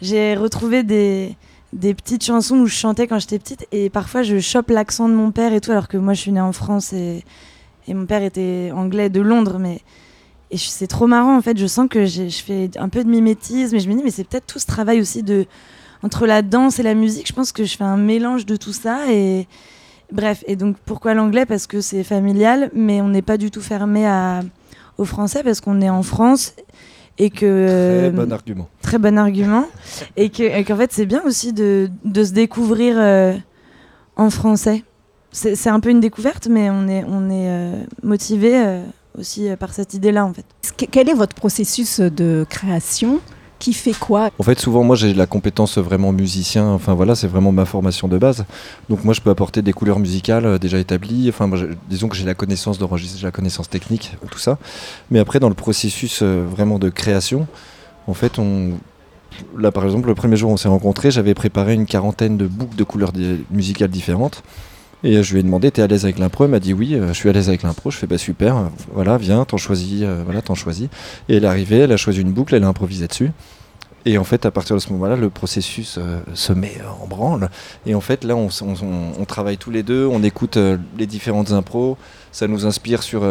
J'ai 0.01 0.37
retrouvé 0.37 0.85
des, 0.85 1.37
petites 1.73 2.25
chansons 2.25 2.59
où 2.59 2.67
je 2.67 2.77
chantais 2.77 3.09
quand 3.09 3.19
j'étais 3.19 3.41
petite 3.41 3.67
et 3.73 3.91
parfois 3.91 4.23
je 4.23 4.39
chope 4.39 4.71
l'accent 4.71 5.09
de 5.09 5.15
mon 5.15 5.33
père 5.33 5.53
et 5.53 5.61
tout, 5.61 5.73
alors 5.73 5.89
que 5.89 5.97
moi 5.97 6.15
je 6.15 6.21
suis 6.21 6.31
née 6.31 6.41
en 6.41 6.53
France 6.53 6.93
et, 6.93 7.25
mon 7.89 8.07
père 8.07 8.23
était 8.23 8.71
anglais 8.73 9.11
de 9.11 9.21
Londres, 9.21 9.59
mais 9.59 9.81
et 10.53 10.57
c'est 10.57 10.87
trop 10.87 11.09
marrant 11.09 11.37
en 11.37 11.43
fait. 11.43 11.59
Je 11.59 11.67
sens 11.67 11.89
que 11.91 12.07
je 12.07 12.29
fais 12.29 12.71
un 12.77 12.89
peu 12.89 13.03
de 13.03 13.11
mimétisme 13.11 13.75
et 13.75 13.81
je 13.81 13.89
me 13.89 13.97
dis 13.97 14.05
mais 14.05 14.13
c'est 14.13 14.23
peut-être 14.23 14.47
tout 14.47 14.61
ce 14.61 14.67
travail 14.67 15.01
aussi 15.01 15.25
de 15.25 15.47
entre 16.05 16.25
la 16.25 16.43
danse 16.43 16.79
et 16.79 16.85
la 16.85 16.95
musique. 16.95 17.27
Je 17.27 17.33
pense 17.33 17.51
que 17.51 17.65
je 17.65 17.77
fais 17.77 17.83
un 17.83 17.97
mélange 17.97 18.47
de 18.47 18.55
tout 18.55 18.73
ça 18.73 19.11
et 19.13 19.49
bref. 20.13 20.45
Et 20.47 20.57
donc 20.57 20.77
pourquoi 20.85 21.15
l'anglais? 21.15 21.47
Parce 21.47 21.67
que 21.67 21.81
c'est 21.81 22.05
familial, 22.05 22.71
mais 22.75 23.01
on 23.01 23.09
n'est 23.09 23.23
pas 23.23 23.37
du 23.39 23.51
tout 23.51 23.61
fermé 23.63 24.07
à 24.07 24.41
au 24.99 25.05
français 25.05 25.43
parce 25.43 25.61
qu'on 25.61 25.81
est 25.81 25.89
en 25.91 26.03
France 26.03 26.55
et 27.19 27.31
que 27.31 27.47
euh, 27.47 28.11
Très 28.11 28.11
bon 28.27 28.33
argument. 28.33 28.69
très 28.83 28.99
bon 28.99 29.19
argument 29.19 29.65
et 30.17 30.29
que 30.31 30.43
et 30.43 30.63
qu'en 30.65 30.77
fait 30.77 30.93
c'est 30.93 31.07
bien 31.07 31.23
aussi 31.25 31.53
de, 31.53 31.91
de 32.05 32.25
se 32.25 32.33
découvrir 32.33 32.97
euh, 32.99 33.35
en 34.17 34.29
français. 34.31 34.85
C'est 35.33 35.69
un 35.69 35.79
peu 35.81 35.91
une 35.91 36.01
découverte, 36.01 36.49
mais 36.51 36.71
on 36.71 36.89
est 36.89 37.05
on 37.07 37.31
est 37.31 37.49
euh, 37.49 37.83
motivé 38.03 38.53
euh, 38.57 38.83
aussi 39.19 39.49
euh, 39.49 39.57
par 39.57 39.73
cette 39.73 39.95
idée-là 39.95 40.27
en 40.27 40.33
fait. 40.35 40.45
Que- 40.77 40.87
Quel 40.91 41.09
est 41.09 41.15
votre 41.15 41.35
processus 41.37 42.01
de 42.01 42.45
création? 42.51 43.21
Qui 43.61 43.75
fait 43.75 43.93
quoi 43.93 44.31
En 44.39 44.43
fait, 44.43 44.59
souvent, 44.59 44.83
moi, 44.83 44.97
j'ai 44.97 45.13
la 45.13 45.27
compétence 45.27 45.77
vraiment 45.77 46.13
musicien. 46.13 46.67
Enfin, 46.69 46.95
voilà, 46.95 47.15
c'est 47.15 47.27
vraiment 47.27 47.53
ma 47.53 47.67
formation 47.67 48.09
de 48.09 48.17
base. 48.17 48.47
Donc, 48.89 49.05
moi, 49.05 49.13
je 49.13 49.21
peux 49.21 49.29
apporter 49.29 49.61
des 49.61 49.75
couleurs 49.75 49.99
musicales 49.99 50.47
euh, 50.47 50.59
déjà 50.59 50.79
établies. 50.79 51.29
Enfin, 51.29 51.49
disons 51.87 52.09
que 52.09 52.17
j'ai 52.17 52.25
la 52.25 52.33
connaissance 52.35 52.79
d'enregistrer, 52.79 53.23
la 53.23 53.31
connaissance 53.31 53.69
technique, 53.69 54.17
tout 54.31 54.39
ça. 54.39 54.59
Mais 55.11 55.19
après, 55.19 55.41
dans 55.41 55.51
le 55.51 55.55
processus 55.55 56.21
euh, 56.23 56.43
vraiment 56.43 56.79
de 56.79 56.89
création, 56.89 57.47
en 58.07 58.15
fait, 58.15 58.39
on. 58.39 58.79
Là, 59.57 59.71
par 59.71 59.85
exemple, 59.85 60.09
le 60.09 60.15
premier 60.15 60.37
jour 60.37 60.51
où 60.51 60.55
on 60.55 60.57
s'est 60.57 60.69
rencontrés, 60.69 61.11
j'avais 61.11 61.35
préparé 61.35 61.75
une 61.75 61.87
quarantaine 61.87 62.39
de 62.39 62.47
boucles 62.47 62.77
de 62.77 62.85
couleurs 62.85 63.13
musicales 63.51 63.91
différentes. 63.91 64.43
Et 65.03 65.17
euh, 65.17 65.23
je 65.23 65.33
lui 65.33 65.41
ai 65.41 65.43
demandé, 65.43 65.71
t'es 65.71 65.83
à 65.83 65.87
l'aise 65.87 66.05
avec 66.05 66.19
l'impro? 66.19 66.45
Elle 66.45 66.51
m'a 66.51 66.61
dit 66.61 66.75
oui, 66.75 66.95
euh, 66.95 67.09
je 67.09 67.13
suis 67.15 67.29
à 67.29 67.33
l'aise 67.33 67.49
avec 67.49 67.63
l'impro. 67.63 67.91
Je 67.91 67.97
fais 67.97 68.07
bah 68.07 68.19
super, 68.19 68.71
voilà, 68.93 69.17
viens, 69.17 69.45
t'en 69.45 69.57
choisis, 69.57 70.03
euh, 70.03 70.23
voilà, 70.25 70.43
t'en 70.43 70.55
choisis. 70.55 70.89
Et 71.29 71.37
elle 71.37 71.45
est 71.45 71.49
arrivée, 71.49 71.79
elle 71.79 71.93
a 71.93 71.97
choisi 71.97 72.21
une 72.21 72.33
boucle, 72.33 72.55
elle 72.55 72.65
a 72.65 72.69
improvisé 72.69 73.07
dessus. 73.07 73.31
Et 74.07 74.17
en 74.17 74.25
fait, 74.25 74.47
à 74.47 74.51
partir 74.51 74.77
de 74.77 74.81
ce 74.81 74.91
moment-là, 74.93 75.17
le 75.17 75.29
processus 75.29 75.99
se 76.33 76.53
met 76.55 76.79
en 77.03 77.07
branle. 77.07 77.51
Et 77.85 77.95
en 77.95 78.01
fait, 78.01 78.25
là, 78.25 78.35
on, 78.35 78.49
travaille 79.27 79.59
tous 79.59 79.71
les 79.71 79.83
deux, 79.83 80.07
on 80.07 80.23
écoute 80.23 80.57
les 80.97 81.07
différentes 81.07 81.53
impros, 81.53 81.99
ça 82.33 82.49
nous 82.49 82.65
inspire 82.65 83.03
sur 83.03 83.27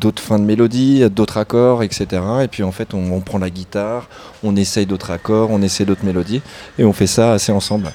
d'autres 0.00 0.22
fins 0.22 0.38
de 0.38 0.44
mélodie, 0.44 1.04
d'autres 1.10 1.36
accords, 1.36 1.82
etc. 1.82 2.22
Et 2.42 2.48
puis 2.48 2.62
en 2.62 2.72
fait, 2.72 2.94
on, 2.94 3.20
prend 3.20 3.36
la 3.36 3.50
guitare, 3.50 4.08
on 4.42 4.56
essaye 4.56 4.86
d'autres 4.86 5.10
accords, 5.10 5.50
on 5.50 5.60
essaie 5.60 5.84
d'autres 5.84 6.06
mélodies, 6.06 6.40
et 6.78 6.86
on 6.86 6.94
fait 6.94 7.06
ça 7.06 7.34
assez 7.34 7.52
ensemble. 7.52 7.92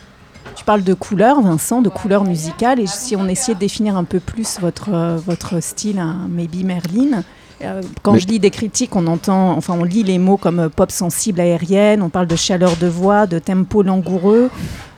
Tu 0.55 0.63
parles 0.63 0.83
de 0.83 0.93
couleurs, 0.93 1.41
Vincent, 1.41 1.81
de 1.81 1.89
couleurs 1.89 2.23
musicales. 2.23 2.79
Et 2.79 2.87
si 2.87 3.15
on 3.15 3.27
essayait 3.27 3.55
de 3.55 3.59
définir 3.59 3.97
un 3.97 4.03
peu 4.03 4.19
plus 4.19 4.59
votre, 4.61 4.89
euh, 4.93 5.17
votre 5.17 5.59
style, 5.61 5.99
à 5.99 6.13
Maybe 6.29 6.63
Merlin, 6.63 7.23
euh, 7.63 7.81
quand 8.01 8.13
Mais- 8.13 8.19
je 8.19 8.27
lis 8.27 8.39
des 8.39 8.49
critiques, 8.51 8.95
on 8.95 9.07
entend, 9.07 9.51
enfin, 9.57 9.75
on 9.77 9.83
lit 9.83 10.03
les 10.03 10.17
mots 10.19 10.37
comme 10.37 10.59
euh, 10.59 10.69
pop 10.69 10.91
sensible 10.91 11.39
aérienne, 11.41 12.01
on 12.01 12.09
parle 12.09 12.27
de 12.27 12.35
chaleur 12.35 12.75
de 12.77 12.87
voix, 12.87 13.25
de 13.25 13.39
tempo 13.39 13.81
langoureux, 13.83 14.49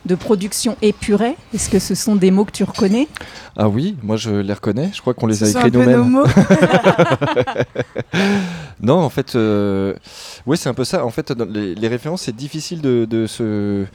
de 0.05 0.15
production 0.15 0.75
épurée. 0.81 1.35
Est-ce 1.53 1.69
que 1.69 1.79
ce 1.79 1.95
sont 1.95 2.15
des 2.15 2.31
mots 2.31 2.45
que 2.45 2.51
tu 2.51 2.63
reconnais? 2.63 3.07
Ah 3.57 3.69
oui, 3.69 3.95
moi 4.03 4.17
je 4.17 4.31
les 4.31 4.53
reconnais, 4.53 4.91
je 4.93 5.01
crois 5.01 5.13
qu'on 5.13 5.25
les 5.27 5.41
a 5.43 5.47
Ce 5.47 5.57
un 5.57 5.61
écrits 5.65 5.71
nous-mêmes. 5.71 6.09
mots. 6.09 6.25
Non, 8.81 8.99
en 8.99 9.09
fait, 9.09 9.35
euh, 9.35 9.93
ouais, 10.45 10.57
c'est 10.57 10.69
un 10.69 10.73
peu 10.73 10.83
ça. 10.83 11.05
En 11.05 11.09
fait, 11.09 11.31
les, 11.49 11.73
les 11.75 11.87
références, 11.87 12.23
c'est 12.23 12.35
difficile 12.35 12.81
de, 12.81 13.05
de 13.09 13.25
se 13.25 13.85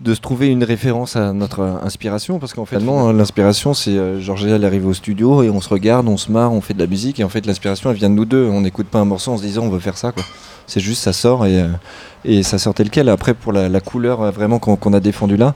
de 0.00 0.14
se 0.14 0.20
trouver 0.20 0.48
une 0.48 0.64
référence 0.64 1.16
à 1.16 1.32
notre 1.32 1.60
euh, 1.60 1.74
inspiration 1.82 2.38
parce 2.38 2.54
qu'en 2.54 2.64
fait 2.64 2.78
l'inspiration 2.78 3.74
c'est 3.74 3.90
euh, 3.90 4.18
Georgia 4.18 4.56
elle 4.56 4.64
arrive 4.64 4.86
au 4.86 4.94
studio 4.94 5.42
et 5.42 5.50
on 5.50 5.60
se 5.60 5.68
regarde 5.68 6.08
on 6.08 6.16
se 6.16 6.32
marre 6.32 6.52
on 6.52 6.62
fait 6.62 6.72
de 6.72 6.78
la 6.78 6.86
musique 6.86 7.20
et 7.20 7.24
en 7.24 7.28
fait 7.28 7.44
l'inspiration 7.44 7.90
elle 7.90 7.96
vient 7.96 8.08
de 8.08 8.14
nous 8.14 8.24
deux 8.24 8.46
on 8.46 8.62
n'écoute 8.62 8.86
pas 8.86 8.98
un 8.98 9.04
morceau 9.04 9.32
en 9.32 9.36
se 9.36 9.42
disant 9.42 9.62
on 9.64 9.68
veut 9.68 9.78
faire 9.78 9.98
ça 9.98 10.12
quoi 10.12 10.24
c'est 10.66 10.80
juste 10.80 11.02
ça 11.02 11.12
sort 11.12 11.44
et, 11.46 11.60
euh, 11.60 11.68
et 12.24 12.42
ça 12.42 12.58
sort 12.58 12.74
tel 12.74 12.90
quel 12.90 13.08
après 13.08 13.34
pour 13.34 13.52
la, 13.52 13.68
la 13.68 13.80
couleur 13.80 14.22
euh, 14.22 14.30
vraiment 14.30 14.58
qu'on 14.58 14.92
a 14.92 15.00
défendu 15.00 15.36
là 15.36 15.54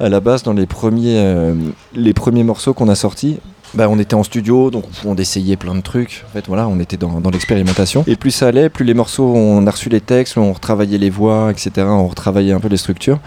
à 0.00 0.08
la 0.08 0.20
base 0.20 0.42
dans 0.42 0.52
les 0.52 0.66
premiers 0.66 1.18
euh, 1.18 1.54
les 1.94 2.12
premiers 2.12 2.44
morceaux 2.44 2.74
qu'on 2.74 2.88
a 2.88 2.94
sortis 2.94 3.38
bah, 3.74 3.88
on 3.90 3.98
était 3.98 4.14
en 4.14 4.22
studio, 4.22 4.70
donc 4.70 4.84
on 5.04 5.16
essayait 5.16 5.56
plein 5.56 5.74
de 5.74 5.80
trucs. 5.80 6.24
En 6.28 6.32
fait, 6.32 6.46
voilà, 6.46 6.68
on 6.68 6.78
était 6.78 6.96
dans, 6.96 7.20
dans 7.20 7.30
l'expérimentation. 7.30 8.04
Et 8.06 8.14
plus 8.16 8.30
ça 8.30 8.46
allait, 8.46 8.70
plus 8.70 8.84
les 8.84 8.94
morceaux, 8.94 9.34
on 9.34 9.66
a 9.66 9.70
reçu 9.70 9.88
les 9.88 10.00
textes, 10.00 10.38
on 10.38 10.52
retravaillait 10.52 10.96
les 10.98 11.10
voix, 11.10 11.50
etc. 11.50 11.86
On 11.90 12.06
retravaillait 12.06 12.52
un 12.52 12.60
peu 12.60 12.68
les 12.68 12.76
structures. 12.76 13.18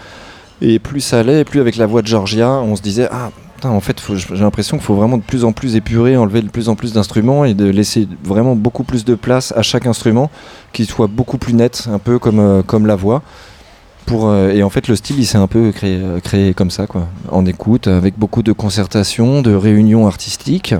Et 0.62 0.78
plus 0.78 1.00
ça 1.00 1.20
allait, 1.20 1.44
plus 1.44 1.60
avec 1.60 1.76
la 1.76 1.86
voix 1.86 2.02
de 2.02 2.06
Georgia, 2.06 2.60
on 2.60 2.76
se 2.76 2.82
disait 2.82 3.08
ah 3.10 3.30
putain, 3.60 3.70
en 3.70 3.80
fait, 3.80 4.00
j'ai 4.14 4.36
l'impression 4.36 4.78
qu'il 4.78 4.86
faut 4.86 4.94
vraiment 4.94 5.18
de 5.18 5.22
plus 5.22 5.44
en 5.44 5.52
plus 5.52 5.76
épurer, 5.76 6.16
enlever 6.16 6.40
de 6.40 6.48
plus 6.48 6.70
en 6.70 6.76
plus 6.76 6.94
d'instruments 6.94 7.44
et 7.44 7.52
de 7.52 7.66
laisser 7.66 8.08
vraiment 8.24 8.56
beaucoup 8.56 8.84
plus 8.84 9.04
de 9.04 9.14
place 9.14 9.52
à 9.54 9.62
chaque 9.62 9.86
instrument, 9.86 10.30
qui 10.72 10.86
soit 10.86 11.08
beaucoup 11.08 11.36
plus 11.36 11.52
net, 11.52 11.86
un 11.92 11.98
peu 11.98 12.18
comme 12.18 12.40
euh, 12.40 12.62
comme 12.62 12.86
la 12.86 12.96
voix. 12.96 13.22
Pour, 14.06 14.28
euh, 14.28 14.50
et 14.50 14.62
en 14.62 14.70
fait, 14.70 14.88
le 14.88 14.96
style, 14.96 15.18
il 15.18 15.26
s'est 15.26 15.38
un 15.38 15.46
peu 15.46 15.72
créé, 15.72 15.98
euh, 16.02 16.20
créé 16.20 16.54
comme 16.54 16.70
ça, 16.70 16.86
quoi, 16.86 17.06
en 17.30 17.44
écoute, 17.44 17.86
avec 17.86 18.18
beaucoup 18.18 18.42
de 18.42 18.52
concertation, 18.52 19.42
de 19.42 19.54
réunions 19.54 20.06
artistiques. 20.06 20.74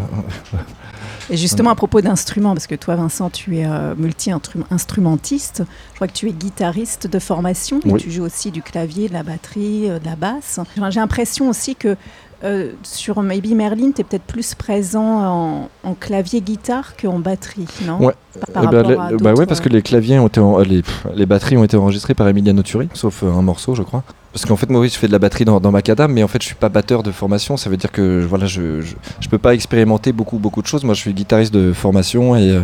Et 1.31 1.37
justement, 1.37 1.71
à 1.71 1.75
propos 1.75 2.01
d'instruments, 2.01 2.53
parce 2.55 2.67
que 2.67 2.75
toi, 2.75 2.97
Vincent, 2.97 3.31
tu 3.31 3.59
es 3.59 3.65
euh, 3.67 3.95
multi-instrumentiste, 3.97 5.63
je 5.91 5.95
crois 5.97 6.07
que 6.09 6.13
tu 6.13 6.29
es 6.29 6.33
guitariste 6.33 7.07
de 7.07 7.19
formation 7.19 7.81
et 7.85 7.93
Oui. 7.93 8.01
tu 8.01 8.11
joues 8.11 8.25
aussi 8.25 8.51
du 8.51 8.63
clavier, 8.63 9.09
de 9.09 9.13
la 9.15 9.23
batterie, 9.23 9.89
euh, 9.91 9.99
de 9.99 10.05
la 10.07 10.17
basse. 10.17 10.61
J'ai 10.91 11.01
l'impression 11.01 11.49
aussi 11.49 11.77
que 11.77 11.97
euh, 12.43 12.73
sur 12.83 13.21
Maybe 13.23 13.55
Merlin, 13.55 13.93
tu 13.95 14.01
es 14.01 14.05
peut-être 14.05 14.25
plus 14.25 14.55
présent 14.55 15.05
en, 15.05 15.69
en 15.85 15.95
clavier-guitare 15.95 16.95
qu'en 16.97 17.19
batterie, 17.19 17.67
non? 17.87 17.99
Ouais. 18.03 18.15
Par 18.55 18.65
Eh 18.65 18.67
ben, 18.69 18.83
les- 18.89 19.17
bah 19.19 19.35
ouais, 19.35 19.45
parce 19.47 19.61
que 19.61 19.69
les 19.69 19.83
claviers 19.83 20.19
ont 20.19 20.29
été, 20.29 20.41
en- 20.41 20.59
les, 20.61 20.83
les 21.15 21.27
batteries 21.27 21.59
ont 21.59 21.65
été 21.65 21.77
enregistrées 21.77 22.15
par 22.15 22.27
Emiliano 22.29 22.63
Turi, 22.63 22.89
sauf 22.95 23.23
un 23.25 23.43
morceau, 23.43 23.75
je 23.75 23.83
crois. 23.83 24.03
Parce 24.33 24.47
qu'en 24.47 24.57
fait, 24.57 24.71
moi, 24.71 24.81
oui, 24.81 24.89
je 24.89 24.99
fais 24.99 25.09
de 25.09 25.13
la 25.13 25.19
batterie 25.19 25.45
dans, 25.45 25.59
dans 25.59 25.73
Macadam, 25.73 26.13
mais 26.13 26.23
en 26.23 26.29
fait, 26.29 26.41
je 26.41 26.47
suis 26.47 26.55
pas 26.55 26.69
batteur 26.69 27.03
de 27.03 27.11
formation. 27.11 27.57
Ça 27.57 27.69
veut 27.69 27.77
dire 27.77 27.91
que 27.91 28.25
voilà, 28.25 28.47
je, 28.47 28.81
je, 28.81 29.29
peux 29.29 29.39
pas 29.39 29.55
expérimenter 29.55 30.13
beaucoup, 30.13 30.39
beaucoup 30.39 30.63
de 30.63 30.69
choses. 30.69 30.85
Moi, 30.85 30.95
je 30.95 31.01
suis 31.01 31.13
guitariste 31.13 31.53
de 31.53 31.73
formation 31.73 32.37
et, 32.37 32.51
euh, 32.51 32.61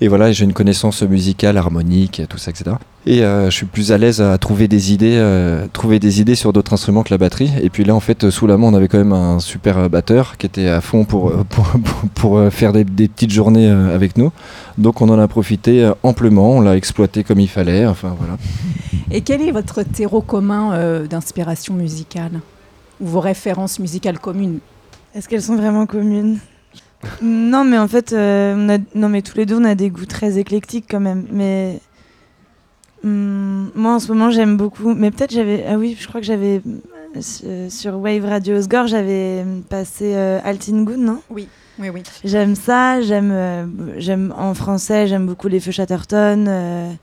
et 0.00 0.08
voilà, 0.08 0.32
j'ai 0.32 0.44
une 0.44 0.52
connaissance 0.52 1.02
musicale, 1.02 1.56
harmonique, 1.56 2.22
tout 2.28 2.38
ça, 2.38 2.50
etc. 2.50 2.76
Et 3.06 3.22
euh, 3.22 3.46
je 3.46 3.56
suis 3.56 3.66
plus 3.66 3.92
à 3.92 3.98
l'aise 3.98 4.20
à 4.20 4.36
trouver 4.38 4.68
des 4.68 4.92
idées, 4.92 5.16
euh, 5.16 5.66
trouver 5.72 5.98
des 5.98 6.20
idées 6.20 6.34
sur 6.34 6.52
d'autres 6.52 6.72
instruments 6.72 7.02
que 7.02 7.14
la 7.14 7.18
batterie. 7.18 7.50
Et 7.62 7.70
puis 7.70 7.84
là, 7.84 7.94
en 7.94 8.00
fait, 8.00 8.30
sous 8.30 8.46
la 8.46 8.56
main, 8.56 8.66
on 8.66 8.74
avait 8.74 8.88
quand 8.88 8.98
même 8.98 9.12
un 9.12 9.38
super 9.38 9.78
euh, 9.78 9.88
batteur 9.88 10.36
qui 10.36 10.46
était 10.46 10.68
à 10.68 10.80
fond 10.80 11.04
pour, 11.04 11.32
pour, 11.48 11.66
pour, 11.68 12.08
pour, 12.14 12.52
faire 12.52 12.72
des, 12.72 12.84
des 12.84 13.08
petites 13.08 13.30
journées 13.30 13.68
avec 13.68 14.18
nous. 14.18 14.32
Donc 14.76 15.00
on 15.00 15.08
en 15.08 15.18
a 15.18 15.28
profité 15.28 15.90
amplement, 16.02 16.52
on 16.52 16.60
l'a 16.60 16.76
exploité 16.76 17.24
comme 17.24 17.40
il 17.40 17.48
fallait. 17.48 17.86
Enfin 17.86 18.14
voilà. 18.18 18.36
Et 19.10 19.20
quel 19.20 19.40
est 19.40 19.52
votre 19.52 19.82
terreau 19.82 20.20
commun 20.20 20.72
euh, 20.72 21.06
d'inspiration 21.06 21.74
musicale? 21.74 22.40
Ou 23.00 23.06
vos 23.06 23.20
références 23.20 23.78
musicales 23.78 24.18
communes? 24.18 24.58
Est-ce 25.14 25.28
qu'elles 25.28 25.42
sont 25.42 25.56
vraiment 25.56 25.86
communes? 25.86 26.38
Non, 27.22 27.64
mais 27.64 27.78
en 27.78 27.88
fait, 27.88 28.12
euh, 28.12 28.54
on 28.56 28.68
a... 28.68 28.78
non, 28.94 29.08
mais 29.08 29.22
tous 29.22 29.36
les 29.36 29.46
deux, 29.46 29.56
on 29.56 29.64
a 29.64 29.74
des 29.74 29.90
goûts 29.90 30.06
très 30.06 30.38
éclectiques 30.38 30.86
quand 30.90 31.00
même. 31.00 31.26
Mais 31.30 31.80
hum, 33.04 33.70
moi, 33.74 33.94
en 33.94 33.98
ce 33.98 34.08
moment, 34.12 34.30
j'aime 34.30 34.56
beaucoup. 34.56 34.94
Mais 34.94 35.10
peut-être 35.10 35.32
j'avais. 35.32 35.64
Ah 35.68 35.76
oui, 35.76 35.96
je 35.98 36.06
crois 36.08 36.20
que 36.20 36.26
j'avais 36.26 36.60
euh, 37.44 37.70
sur- 37.70 37.98
Wave 37.98 38.24
Radio 38.24 38.56
Osgore, 38.56 38.86
j'avais 38.86 39.44
passé 39.68 40.12
euh, 40.14 40.38
Altingun, 40.44 40.96
non? 40.98 41.20
Oui, 41.30 41.48
oui, 41.78 41.88
oui. 41.90 42.02
J'aime 42.24 42.54
ça. 42.54 43.00
J'aime, 43.00 43.30
euh, 43.32 43.64
j'aime 43.98 44.34
en 44.36 44.54
français, 44.54 45.06
j'aime 45.06 45.26
beaucoup 45.26 45.48
les 45.48 45.60
Feux 45.60 45.72
Chatterton. 45.72 46.96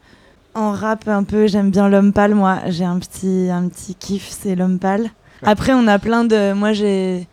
en 0.56 0.72
rap, 0.72 1.08
un 1.08 1.24
peu, 1.24 1.48
j'aime 1.48 1.72
bien 1.72 1.90
l'homme 1.90 2.14
pâle. 2.14 2.36
Moi, 2.36 2.60
j'ai 2.68 2.86
un 2.86 3.00
petit, 3.00 3.50
un 3.52 3.68
petit 3.70 3.96
kiff, 3.96 4.28
c'est 4.30 4.56
l'homme 4.56 4.80
pâle. 4.80 5.10
Après, 5.46 5.74
on 5.74 5.88
a 5.88 6.00
plein 6.00 6.24
de. 6.24 6.54
Moi, 6.54 6.74
j'ai. 6.74 7.28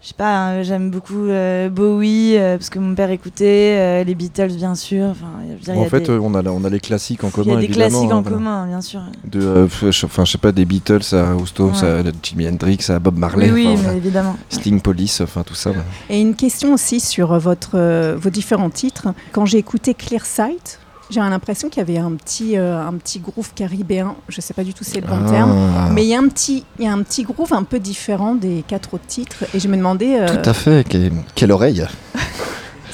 Je 0.00 0.08
sais 0.08 0.14
pas, 0.16 0.32
hein, 0.50 0.62
j'aime 0.62 0.90
beaucoup 0.92 1.24
euh, 1.28 1.68
Bowie, 1.68 2.36
euh, 2.36 2.56
parce 2.56 2.70
que 2.70 2.78
mon 2.78 2.94
père 2.94 3.10
écoutait, 3.10 3.76
euh, 3.78 4.04
les 4.04 4.14
Beatles, 4.14 4.52
bien 4.52 4.76
sûr. 4.76 5.14
Dire, 5.60 5.74
en 5.76 5.82
a 5.82 5.88
fait, 5.88 6.02
des, 6.02 6.10
euh, 6.10 6.20
on, 6.22 6.34
a, 6.36 6.42
on 6.48 6.62
a 6.62 6.70
les 6.70 6.78
classiques 6.78 7.24
en 7.24 7.26
il 7.26 7.30
y 7.30 7.32
commun. 7.34 7.52
a 7.54 7.56
des 7.58 7.64
évidemment, 7.64 7.88
classiques 7.88 8.12
hein, 8.12 8.16
en 8.16 8.22
voilà. 8.22 8.36
commun, 8.36 8.66
bien 8.68 8.80
sûr. 8.80 9.00
De, 9.24 9.40
euh, 9.40 9.66
je- 9.90 10.06
enfin, 10.06 10.24
je 10.24 10.30
sais 10.32 10.38
pas, 10.38 10.52
des 10.52 10.64
Beatles 10.64 11.02
à 11.16 11.34
Houston, 11.34 11.72
Ouais. 11.72 11.84
à 11.84 12.02
Jimi 12.22 12.46
Hendrix, 12.48 12.78
à 12.90 13.00
Bob 13.00 13.18
Marley, 13.18 13.46
oui, 13.50 13.54
oui, 13.54 13.66
enfin, 13.66 13.74
mais 13.76 13.82
voilà. 13.82 13.96
évidemment. 13.96 14.36
Sting 14.50 14.80
Police, 14.80 15.20
enfin 15.20 15.42
tout 15.42 15.56
ça. 15.56 15.72
Et 16.08 16.20
une 16.20 16.36
question 16.36 16.74
aussi 16.74 17.00
sur 17.00 17.36
votre, 17.36 17.70
euh, 17.74 18.16
vos 18.20 18.30
différents 18.30 18.70
titres. 18.70 19.08
Quand 19.32 19.46
j'ai 19.46 19.58
écouté 19.58 19.94
Clear 19.94 20.24
Sight, 20.24 20.78
j'ai 21.10 21.20
l'impression 21.20 21.68
qu'il 21.68 21.78
y 21.78 21.82
avait 21.82 21.98
un 21.98 22.12
petit, 22.12 22.56
euh, 22.56 22.80
un 22.86 22.94
petit 22.94 23.18
groove 23.18 23.52
caribéen. 23.54 24.14
Je 24.28 24.38
ne 24.38 24.42
sais 24.42 24.54
pas 24.54 24.64
du 24.64 24.74
tout 24.74 24.84
si 24.84 24.92
c'est 24.92 25.00
le 25.00 25.06
bon 25.06 25.24
terme. 25.28 25.52
Ah, 25.76 25.88
Mais 25.92 26.04
il 26.04 26.08
y, 26.08 26.14
a 26.14 26.18
un 26.18 26.28
petit, 26.28 26.64
il 26.78 26.84
y 26.84 26.88
a 26.88 26.92
un 26.92 27.02
petit 27.02 27.22
groove 27.22 27.52
un 27.52 27.62
peu 27.64 27.78
différent 27.78 28.34
des 28.34 28.64
quatre 28.66 28.94
autres 28.94 29.06
titres. 29.06 29.44
Et 29.54 29.60
je 29.60 29.68
me 29.68 29.76
demandais 29.76 30.20
euh, 30.20 30.42
Tout 30.42 30.50
à 30.50 30.54
fait, 30.54 30.86
quelle, 30.86 31.12
quelle 31.34 31.52
oreille 31.52 31.86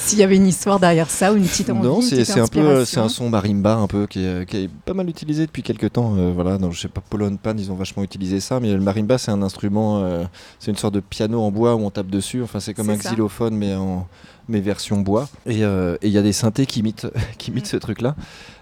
s'il 0.05 0.19
y 0.19 0.23
avait 0.23 0.37
une 0.37 0.47
histoire 0.47 0.79
derrière 0.79 1.09
ça 1.09 1.33
ou 1.33 1.37
une 1.37 1.47
petite 1.47 1.71
envie, 1.71 1.89
Non, 1.89 2.03
c'est 2.03 2.39
un 2.39 2.47
peu, 2.47 2.61
euh, 2.61 2.85
c'est 2.85 3.01
un 3.01 3.09
son 3.09 3.31
marimba 3.31 3.77
un 3.77 3.87
peu 3.87 4.07
qui 4.07 4.23
est, 4.23 4.47
qui 4.47 4.57
est 4.59 4.71
pas 4.85 4.93
mal 4.93 5.09
utilisé 5.09 5.47
depuis 5.47 5.63
quelques 5.63 5.93
temps. 5.93 6.15
euh, 6.19 6.31
voilà, 6.35 6.59
dans, 6.59 6.71
je 6.71 6.79
sais 6.81 6.89
pas, 6.89 7.01
Polo 7.09 7.31
Pan, 7.43 7.55
ils 7.57 7.73
ont 7.73 7.75
vachement 7.75 8.03
utilisé 8.03 8.41
ça, 8.41 8.61
mais 8.61 8.73
le 8.75 8.81
marimba 8.81 9.17
c'est 9.17 9.31
un 9.31 9.43
instrument, 9.43 10.03
euh, 10.05 10.25
c'est 10.59 10.71
une 10.71 10.77
sorte 10.77 10.95
de 10.95 11.01
piano 11.01 11.41
en 11.41 11.51
bois 11.51 11.75
où 11.75 11.81
on 11.81 11.91
tape 11.91 12.09
dessus. 12.09 12.43
Enfin, 12.43 12.61
c'est 12.61 12.75
comme 12.75 12.91
un 12.91 12.99
ça. 12.99 13.11
xylophone 13.11 13.57
mais 13.57 13.75
en 13.75 14.07
mais 14.49 14.61
version 14.61 15.01
bois. 15.01 15.29
Et 15.47 15.65
euh, 15.65 15.97
et 16.03 16.09
il 16.09 16.13
y 16.13 16.19
a 16.19 16.23
des 16.23 16.33
synthés 16.33 16.67
qui 16.67 16.81
imitent, 16.81 17.09
qui 17.39 17.51
imitent 17.51 17.67
ce 17.67 17.77
truc-là. 17.77 18.15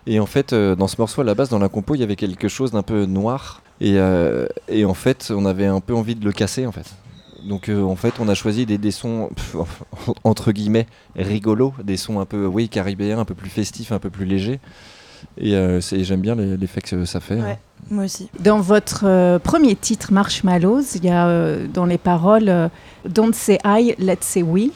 Et 0.06 0.20
en 0.20 0.26
fait, 0.26 0.52
euh, 0.52 0.74
dans 0.74 0.88
ce 0.88 0.96
morceau 0.98 1.20
à 1.20 1.24
la 1.24 1.34
base, 1.34 1.48
dans 1.48 1.58
la 1.58 1.68
compo, 1.68 1.94
il 1.94 2.00
y 2.00 2.04
avait 2.04 2.16
quelque 2.16 2.48
chose 2.48 2.72
d'un 2.72 2.82
peu 2.82 3.04
noir. 3.06 3.62
Et, 3.80 3.94
euh, 3.96 4.46
en 4.84 4.94
fait, 4.94 5.32
on 5.34 5.44
avait 5.44 5.66
un 5.66 5.80
peu 5.80 5.94
envie 5.94 6.14
de 6.14 6.24
le 6.24 6.32
casser 6.32 6.66
en 6.66 6.72
fait. 6.72 6.94
Donc 7.48 7.68
en 7.68 7.96
fait, 7.96 8.14
on 8.20 8.28
a 8.28 8.34
choisi 8.34 8.66
des, 8.66 8.90
sons 8.92 9.30
entre 10.24 10.52
guillemets 10.52 10.86
rigolos, 11.16 11.74
des 11.82 11.96
sons 11.96 12.20
un 12.20 12.24
peu 12.24 12.46
oui 12.46 12.68
caribéens, 12.68 13.18
un 13.18 13.24
peu 13.24 13.34
plus 13.34 13.50
festifs, 13.50 13.90
un 13.90 13.98
peu 13.98 14.10
plus 14.10 14.26
légers. 14.26 14.60
Et 15.36 15.56
j'aime 15.80 16.20
bien 16.20 16.36
l'effet 16.36 16.80
que 16.80 17.04
ça 17.04 17.18
fait. 17.18 17.40
Ouais. 17.40 17.58
Moi 17.90 18.04
aussi. 18.04 18.30
Dans 18.38 18.60
votre 18.60 19.38
premier 19.38 19.74
titre, 19.74 20.12
Marshmallows, 20.12 20.82
il 20.94 21.04
y 21.04 21.10
a 21.10 21.56
dans 21.66 21.86
les 21.86 21.98
paroles 21.98 22.70
Don't 23.08 23.32
say 23.32 23.58
I, 23.64 23.96
let's 23.98 24.24
say 24.24 24.44
we. 24.44 24.70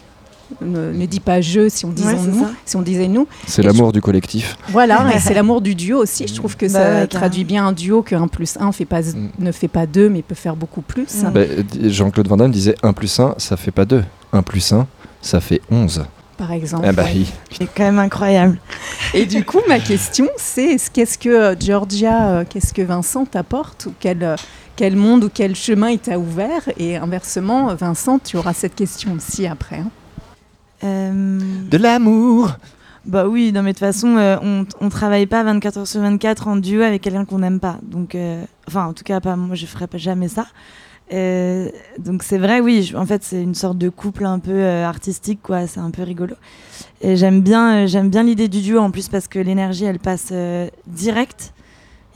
Ne, 0.61 0.93
ne 0.93 1.07
dis 1.07 1.21
pas 1.21 1.41
je 1.41 1.69
si 1.69 1.85
on 1.85 1.91
disait 1.91 2.15
Ouais, 2.15 2.21
nous, 2.29 2.45
ça. 2.45 2.51
si 2.65 2.77
on 2.77 2.83
disait 2.83 3.09
nous. 3.09 3.27
C'est 3.47 3.63
l'amour 3.63 3.93
du 3.93 4.01
collectif. 4.01 4.57
Voilà, 4.69 5.07
et 5.15 5.19
c'est 5.19 5.35
l'amour 5.35 5.61
du 5.61 5.75
duo 5.75 5.99
aussi. 6.03 6.27
Je 6.29 6.35
trouve 6.35 6.57
que 6.57 6.67
Bah 6.67 6.73
ça 6.73 6.91
ouais, 7.01 7.07
traduit 7.07 7.45
bien 7.45 7.67
un 7.67 7.73
duo 7.73 8.03
que 8.03 8.15
1 8.15 8.29
plus 8.29 8.57
1 8.61 8.73
fait 8.73 8.85
pas, 8.85 9.01
Mm. 9.03 9.31
ne 9.39 9.53
fait 9.53 9.69
pas 9.69 9.87
2, 9.87 10.09
mais 10.09 10.23
peut 10.23 10.35
faire 10.35 10.57
beaucoup 10.57 10.83
plus. 10.83 11.23
Mm. 11.25 11.31
Bah, 11.33 11.41
Jean-Claude 11.83 12.29
Van 12.29 12.37
Damme 12.37 12.51
disait 12.53 12.75
1 12.83 12.93
plus 12.93 13.19
1, 13.21 13.35
ça 13.39 13.57
fait 13.57 13.71
pas 13.73 13.85
2. 13.85 14.05
1 14.33 14.43
plus 14.43 14.73
1, 14.73 14.87
ça 15.21 15.41
fait 15.41 15.61
11. 15.71 16.05
Par 16.37 16.53
exemple. 16.53 16.85
Ah 16.87 16.93
bah 16.93 17.05
oui. 17.13 17.27
C'est 17.51 17.65
quand 17.67 17.85
même 17.85 17.99
incroyable. 17.99 18.59
Et 19.15 19.25
du 19.25 19.43
coup, 19.45 19.61
ma 19.69 19.79
question, 19.81 20.29
c'est 20.37 20.65
est-ce- 20.75 20.91
qu'est-ce 20.91 21.17
que 21.17 21.31
euh, 21.31 21.55
Georgia, 21.59 22.29
euh, 22.29 22.45
qu'est-ce 22.49 22.75
que 22.75 22.83
Vincent 22.83 23.25
t'apporte 23.25 23.87
ou 23.87 23.95
quel, 23.99 24.23
euh, 24.23 24.37
quel 24.77 24.97
monde 24.97 25.25
ou 25.25 25.31
quel 25.33 25.57
chemin 25.57 25.89
il 25.89 25.99
t'a 25.99 26.19
ouvert? 26.19 26.69
Et 26.79 26.97
inversement, 26.97 27.75
Vincent, 27.75 28.19
tu 28.19 28.37
auras 28.37 28.53
cette 28.53 28.75
question 28.75 29.13
aussi 29.15 29.47
après. 29.47 29.77
hein. 29.79 29.91
Euh, 30.85 31.39
De 31.71 31.77
l'amour 31.79 32.53
Bah 33.07 33.27
oui, 33.29 33.53
non 33.53 33.63
mais 33.63 33.73
de 33.73 33.79
toute 33.79 33.87
façon, 33.87 34.17
euh, 34.17 34.37
on, 34.43 34.67
on 34.81 34.89
travaille 34.89 35.27
pas 35.27 35.43
24 35.45 35.79
heures 35.79 35.87
sur 35.87 36.01
24 36.01 36.49
en 36.49 36.57
duo 36.57 36.83
avec 36.83 37.03
quelqu'un 37.03 37.25
qu'on 37.25 37.39
n'aime 37.39 37.61
pas. 37.61 37.79
Donc, 37.83 38.15
euh, 38.15 38.45
enfin, 38.69 38.87
en 38.87 38.93
tout 38.93 39.05
cas, 39.05 39.21
pas 39.21 39.37
moi, 39.37 39.55
je 39.55 39.65
ferais 39.67 39.87
pas 39.87 39.99
jamais 39.99 40.29
ça. 40.29 40.47
Euh, 41.13 41.69
donc 42.01 42.25
c'est 42.25 42.37
vrai, 42.39 42.59
oui. 42.61 42.83
je- 42.83 42.97
en 42.97 43.07
fait, 43.07 43.23
c'est 43.23 43.41
une 43.41 43.55
sorte 43.55 43.79
de 43.79 43.89
couple 43.91 44.25
un 44.27 44.41
peu 44.41 44.51
euh, 44.51 44.85
artistique, 44.85 45.39
quoi. 45.43 45.69
C'est 45.69 45.79
un 45.79 45.93
peu 45.93 46.03
rigolo. 46.03 46.35
Et 47.01 47.15
j'aime 47.17 47.43
bien, 47.43 47.85
euh, 47.85 47.87
j'aime 47.87 48.11
bien 48.11 48.25
l'idée 48.25 48.49
du 48.49 48.61
duo 48.61 48.81
en 48.81 48.91
plus 48.91 49.09
parce 49.09 49.29
que 49.29 49.39
l'énergie, 49.39 49.85
elle 49.85 50.01
passe 50.01 50.33
direct. 50.89 51.53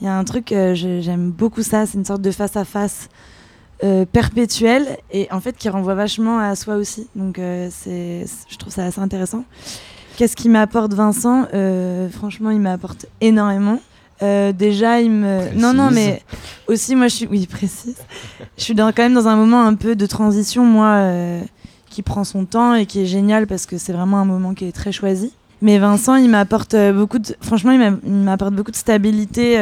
Il 0.01 0.05
y 0.05 0.07
a 0.07 0.17
un 0.17 0.23
truc, 0.25 0.47
j'aime 0.73 1.29
beaucoup 1.31 1.61
ça. 1.63 1.85
C'est 1.85 1.97
une 1.97 2.05
sorte 2.05 2.21
de 2.23 2.31
face 2.31 2.57
à 2.57 2.65
face 2.65 3.07
euh, 3.83 4.05
perpétuel 4.05 4.97
et 5.11 5.27
en 5.31 5.39
fait 5.39 5.57
qui 5.57 5.69
renvoie 5.69 5.95
vachement 5.95 6.39
à 6.39 6.55
soi 6.55 6.75
aussi. 6.75 7.07
Donc 7.15 7.39
euh, 7.39 7.69
c'est, 7.71 8.25
je 8.49 8.57
trouve 8.57 8.71
ça 8.73 8.85
assez 8.85 8.99
intéressant. 9.01 9.43
Qu'est-ce 10.17 10.35
qui 10.35 10.49
m'apporte 10.49 10.93
Vincent? 10.93 11.47
Euh, 11.53 12.09
Franchement, 12.09 12.51
il 12.51 12.59
m'apporte 12.59 13.05
énormément. 13.21 13.79
Euh, 14.21 14.51
déjà, 14.51 15.01
il 15.01 15.09
me. 15.09 15.51
Non, 15.55 15.73
non, 15.73 15.89
mais 15.89 16.21
aussi, 16.67 16.95
moi, 16.95 17.07
je 17.07 17.15
suis. 17.15 17.25
Oui, 17.27 17.47
précise. 17.47 17.97
Je 18.55 18.63
suis 18.63 18.75
dans, 18.75 18.91
quand 18.91 19.01
même 19.01 19.15
dans 19.15 19.27
un 19.27 19.35
moment 19.35 19.63
un 19.63 19.73
peu 19.73 19.95
de 19.95 20.05
transition, 20.05 20.63
moi, 20.63 21.07
qui 21.89 22.03
prend 22.03 22.23
son 22.23 22.45
temps 22.45 22.75
et 22.75 22.85
qui 22.85 23.01
est 23.01 23.05
génial 23.07 23.47
parce 23.47 23.65
que 23.65 23.79
c'est 23.79 23.93
vraiment 23.93 24.19
un 24.19 24.25
moment 24.25 24.53
qui 24.53 24.65
est 24.65 24.71
très 24.71 24.91
choisi. 24.91 25.33
Mais 25.63 25.79
Vincent, 25.79 26.15
il 26.17 26.29
m'apporte 26.29 26.75
beaucoup 26.93 27.17
de. 27.17 27.35
Franchement, 27.41 27.71
il 27.71 27.79
m'a- 27.79 27.97
il 28.05 28.11
m'apporte 28.11 28.53
beaucoup 28.53 28.69
de 28.71 28.75
stabilité. 28.75 29.53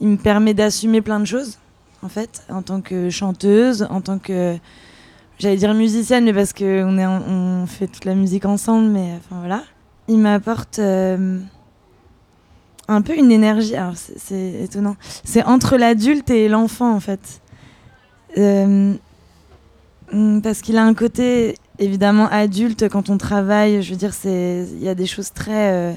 Il 0.00 0.08
me 0.08 0.16
permet 0.16 0.52
d'assumer 0.52 1.00
plein 1.00 1.20
de 1.20 1.24
choses, 1.26 1.58
en 2.02 2.08
fait, 2.08 2.42
en 2.50 2.62
tant 2.62 2.80
que 2.80 3.10
chanteuse, 3.10 3.86
en 3.90 4.00
tant 4.00 4.18
que 4.18 4.56
j'allais 5.38 5.56
dire 5.56 5.72
musicienne, 5.74 6.24
mais 6.24 6.32
parce 6.32 6.52
qu'on 6.52 7.64
fait 7.66 7.86
toute 7.86 8.04
la 8.04 8.14
musique 8.14 8.44
ensemble, 8.44 8.88
mais 8.88 9.14
enfin 9.18 9.38
voilà. 9.40 9.62
Il 10.08 10.18
m'apporte 10.18 10.78
euh, 10.80 11.38
un 12.88 13.02
peu 13.02 13.16
une 13.16 13.30
énergie. 13.30 13.76
Alors 13.76 13.94
c'est- 13.96 14.62
étonnant. 14.64 14.96
C'est 15.24 15.44
entre 15.44 15.76
l'adulte 15.76 16.30
et 16.30 16.48
l'enfant 16.48 16.92
en 16.92 17.00
fait. 17.00 17.40
Euh, 18.38 18.94
hum, 20.12 20.42
parce 20.42 20.60
qu'il 20.60 20.76
a 20.76 20.84
un 20.84 20.94
côté 20.94 21.54
évidemment 21.78 22.28
adulte 22.30 22.88
quand 22.88 23.10
on 23.10 23.18
travaille. 23.18 23.82
Je 23.82 23.90
veux 23.90 23.96
dire, 23.98 24.12
il 24.24 24.82
y 24.82 24.88
a 24.88 24.94
des 24.94 25.06
choses 25.06 25.32
très 25.32 25.72
euh, 25.72 25.92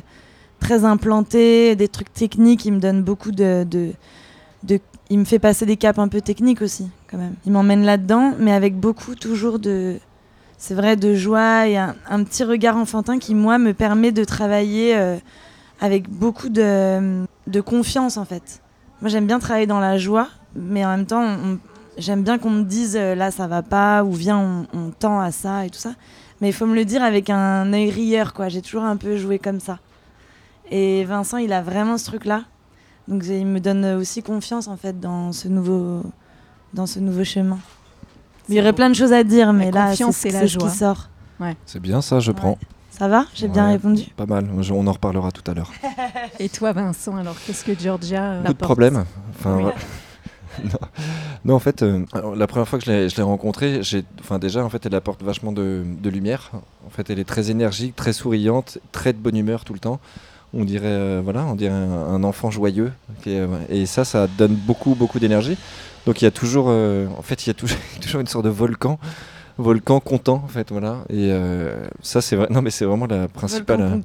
très 0.59 0.85
implantées, 0.85 1.75
des 1.75 1.87
trucs 1.87 2.13
techniques. 2.13 2.65
Il 2.65 2.73
me 2.73 2.79
donne 2.79 3.01
beaucoup 3.03 3.31
de 3.31 3.65
de 4.63 4.79
il 5.09 5.19
me 5.19 5.25
fait 5.25 5.39
passer 5.39 5.65
des 5.65 5.77
caps 5.77 5.99
un 5.99 6.07
peu 6.07 6.21
techniques 6.21 6.61
aussi, 6.61 6.89
quand 7.09 7.17
même. 7.17 7.35
Il 7.45 7.51
m'emmène 7.51 7.83
là-dedans, 7.83 8.33
mais 8.39 8.51
avec 8.51 8.75
beaucoup 8.75 9.15
toujours 9.15 9.59
de, 9.59 9.97
c'est 10.57 10.73
vrai, 10.73 10.95
de 10.95 11.13
joie 11.13 11.67
et 11.67 11.77
un, 11.77 12.23
petit 12.23 12.43
regard 12.43 12.77
enfantin 12.77 13.19
qui, 13.19 13.35
moi, 13.35 13.57
me 13.57 13.73
permet 13.73 14.11
de 14.11 14.23
travailler 14.23 14.95
euh, 14.95 15.17
avec 15.79 16.09
beaucoup 16.09 16.49
de, 16.49 17.25
de 17.47 17.61
confiance, 17.61 18.17
en 18.17 18.25
fait. 18.25 18.61
Moi, 19.01 19.09
j'aime 19.09 19.27
bien 19.27 19.39
travailler 19.39 19.67
dans 19.67 19.79
la 19.79 19.97
joie, 19.97 20.27
mais 20.55 20.83
en 20.85 20.89
même 20.89 21.05
temps, 21.05 21.37
j'aime 21.97 22.23
bien 22.23 22.39
qu'on 22.39 22.49
me 22.49 22.63
dise 22.63 22.95
euh, 22.95 23.13
là, 23.13 23.29
ça 23.29 23.47
va 23.47 23.61
pas, 23.61 24.03
ou 24.03 24.11
viens, 24.11 24.39
on, 24.73 24.77
on 24.77 24.89
tend 24.89 25.19
à 25.19 25.31
ça 25.31 25.65
et 25.65 25.69
tout 25.69 25.79
ça. 25.79 25.93
Mais 26.41 26.49
il 26.49 26.53
faut 26.53 26.65
me 26.65 26.75
le 26.75 26.83
dire 26.83 27.03
avec 27.03 27.29
un 27.29 27.71
œil 27.73 27.89
rieur, 27.89 28.33
quoi. 28.33 28.49
J'ai 28.49 28.61
toujours 28.61 28.83
un 28.83 28.97
peu 28.97 29.17
joué 29.17 29.39
comme 29.39 29.59
ça. 29.59 29.79
Et 30.71 31.03
Vincent, 31.05 31.37
il 31.37 31.53
a 31.53 31.61
vraiment 31.61 31.97
ce 31.97 32.05
truc-là. 32.05 32.43
Donc 33.07 33.23
il 33.25 33.45
me 33.45 33.59
donne 33.59 33.85
aussi 33.85 34.23
confiance 34.23 34.67
en 34.67 34.77
fait 34.77 34.99
dans 34.99 35.31
ce 35.31 35.47
nouveau, 35.47 36.03
dans 36.73 36.85
ce 36.87 36.99
nouveau 36.99 37.23
chemin. 37.23 37.59
Il 38.49 38.55
y 38.55 38.59
aurait 38.59 38.73
plein 38.73 38.89
de 38.89 38.95
choses 38.95 39.13
à 39.13 39.23
dire, 39.23 39.53
mais 39.53 39.71
là 39.71 39.95
c'est 39.95 40.03
la 40.05 40.11
c'est 40.11 40.31
ce 40.47 40.53
qui 40.53 40.59
joie. 40.59 40.69
sort. 40.69 41.09
C'est 41.65 41.79
bien 41.81 42.01
ça, 42.01 42.19
je 42.19 42.31
Ouais. 42.31 42.37
prends. 42.37 42.57
Ça 42.91 43.07
va? 43.09 43.25
J'ai 43.35 43.49
bien 43.49 43.67
répondu 43.67 44.03
Pas 44.15 44.25
mal, 44.25 44.47
on 44.71 44.87
en 44.87 44.91
reparlera 44.93 45.29
tout 45.31 45.43
à 45.51 45.53
l'heure. 45.53 45.71
Et 46.39 46.47
toi, 46.47 46.71
Vincent, 46.71 47.17
alors 47.17 47.35
qu'est-ce 47.45 47.65
que 47.65 47.77
Georgia 47.77 48.23
euh, 48.23 48.41
Beaucoup 48.41 48.53
de 48.53 48.57
problèmes. 48.57 49.05
Enfin, 49.31 49.57
Oui. 49.57 49.71
non. 50.63 50.69
Non, 51.43 51.53
en 51.55 51.59
fait, 51.59 51.83
euh, 51.83 52.05
alors, 52.13 52.35
la 52.37 52.47
première 52.47 52.67
fois 52.67 52.79
que 52.79 52.85
je 52.85 52.91
l'ai- 53.17 53.21
rencontrée, 53.21 53.83
j'ai, 53.83 54.05
enfin 54.21 54.39
déjà, 54.39 54.63
en 54.63 54.69
fait, 54.69 54.85
elle 54.85 54.95
apporte 54.95 55.21
vachement 55.23 55.51
de, 55.51 55.83
de 55.85 56.09
lumière. 56.09 56.51
En 56.87 56.89
fait, 56.89 57.09
elle 57.09 57.19
est 57.19 57.25
très 57.27 57.51
énergique, 57.51 57.95
très 57.97 58.13
souriante, 58.13 58.77
très 58.93 59.11
de 59.11 59.17
bonne 59.17 59.35
humeur 59.35 59.65
tout 59.65 59.73
le 59.73 59.79
temps. 59.79 59.99
On 60.57 60.63
dirait, 60.63 60.87
euh, 60.87 61.21
voilà, 61.21 61.45
on 61.45 61.55
dirait 61.55 61.73
un, 61.73 62.23
enfant 62.23 62.49
joyeux. 62.49 62.93
euh, 63.27 63.47
et 63.69 63.85
ça, 63.85 64.05
ça 64.05 64.27
donne 64.37 64.55
beaucoup, 64.55 64.95
beaucoup 64.95 65.19
d'énergie. 65.19 65.57
Donc, 66.07 66.21
il 66.21 66.25
y 66.25 66.27
a 66.27 66.31
toujours, 66.31 66.67
euh, 66.69 67.07
en 67.17 67.21
fait, 67.21 67.45
il 67.45 67.49
y 67.49 67.51
a 67.51 67.53
toujours, 67.53 67.77
toujours 68.01 68.21
une 68.21 68.27
sorte 68.27 68.45
de 68.45 68.49
volcan, 68.49 68.97
volcan 69.57 69.99
content, 69.99 70.41
en 70.45 70.47
fait, 70.47 70.71
voilà. 70.71 70.99
Et 71.09 71.29
euh, 71.31 71.85
ça, 72.01 72.21
c'est 72.21 72.37
vrai. 72.37 72.47
Non, 72.49 72.61
mais 72.61 72.69
c'est 72.69 72.85
vraiment 72.85 73.05
la 73.05 73.27
principale. 73.27 74.01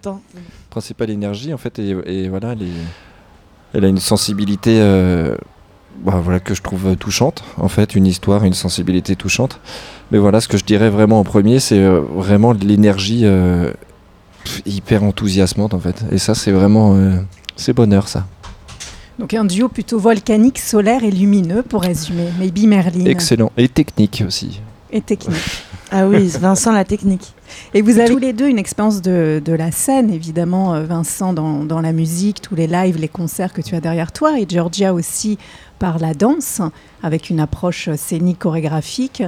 Principale 0.71 1.11
énergie 1.11 1.53
en 1.53 1.59
fait 1.59 1.81
et, 1.81 1.97
et 2.07 2.29
voilà 2.29 2.55
elle, 3.75 3.85
a 3.85 3.89
une 3.89 3.99
sensibilité 3.99 4.79
bah, 6.05 6.21
voilà 6.23 6.39
que 6.39 6.55
je 6.55 6.63
trouve 6.63 6.95
touchante 6.95 7.43
en 7.57 7.67
fait 7.67 7.97
une 7.97 8.07
histoire 8.07 8.45
une 8.45 8.55
sensibilité 8.55 9.17
touchante 9.17 9.59
mais 10.13 10.19
voilà 10.19 10.41
ce 10.41 10.47
que 10.47 10.57
je 10.57 10.65
dirais 10.65 10.89
vraiment 10.89 11.19
en 11.19 11.25
premier 11.25 11.59
c'est 11.59 11.85
vraiment 11.85 12.53
l'énergie 12.53 13.27
hyper 14.67 15.03
enthousiasmante 15.03 15.75
en 15.75 15.81
fait 15.81 16.05
et 16.11 16.19
ça 16.19 16.35
c'est 16.35 16.53
vraiment 16.53 16.95
euh, 16.95 17.17
c'est 17.57 17.73
bonheur 17.73 18.09
ça 18.09 18.27
Donc 19.19 19.35
un 19.35 19.45
duo 19.45 19.69
plutôt 19.69 19.99
volcanique, 19.99 20.59
solaire 20.59 21.05
et 21.05 21.11
lumineux, 21.11 21.63
pour 21.63 21.83
résumer. 21.83 22.29
Maybe 22.39 22.67
Merlin. 22.67 23.05
excellent 23.05 23.53
et 23.59 23.69
technique 23.69 24.25
aussi 24.27 24.61
Et 24.91 25.03
technique. 25.03 25.37
Ah 25.91 26.07
oui, 26.07 26.29
Vincent 26.41 26.73
la 26.73 26.85
technique. 26.85 27.35
Et 27.75 27.83
vous 27.83 27.99
avez 27.99 28.09
tous 28.09 28.19
les 28.19 28.33
deux 28.33 28.49
une 28.49 28.59
expérience 28.59 29.03
de, 29.03 29.43
de 29.45 29.53
la 29.53 29.73
scène, 29.73 30.11
évidemment, 30.11 30.75
euh, 30.75 30.85
Vincent 30.85 31.35
dans, 31.35 31.65
dans 31.65 31.81
la 31.83 31.93
musique, 31.93 32.41
tous 32.41 32.55
les 32.55 32.67
lives, 32.67 32.97
les 32.97 33.09
concerts 33.09 33.53
que 33.53 33.61
tu 33.61 33.75
as 33.75 33.81
derrière 33.81 34.11
toi, 34.11 34.39
et 34.39 34.47
Georgia 34.49 34.95
aussi 34.95 35.37
par 35.79 35.99
la 35.99 36.15
danse, 36.15 36.63
avec 37.03 37.29
une 37.29 37.41
approche 37.41 37.91
scénique 37.97 38.39
chorégraphique. 38.39 39.23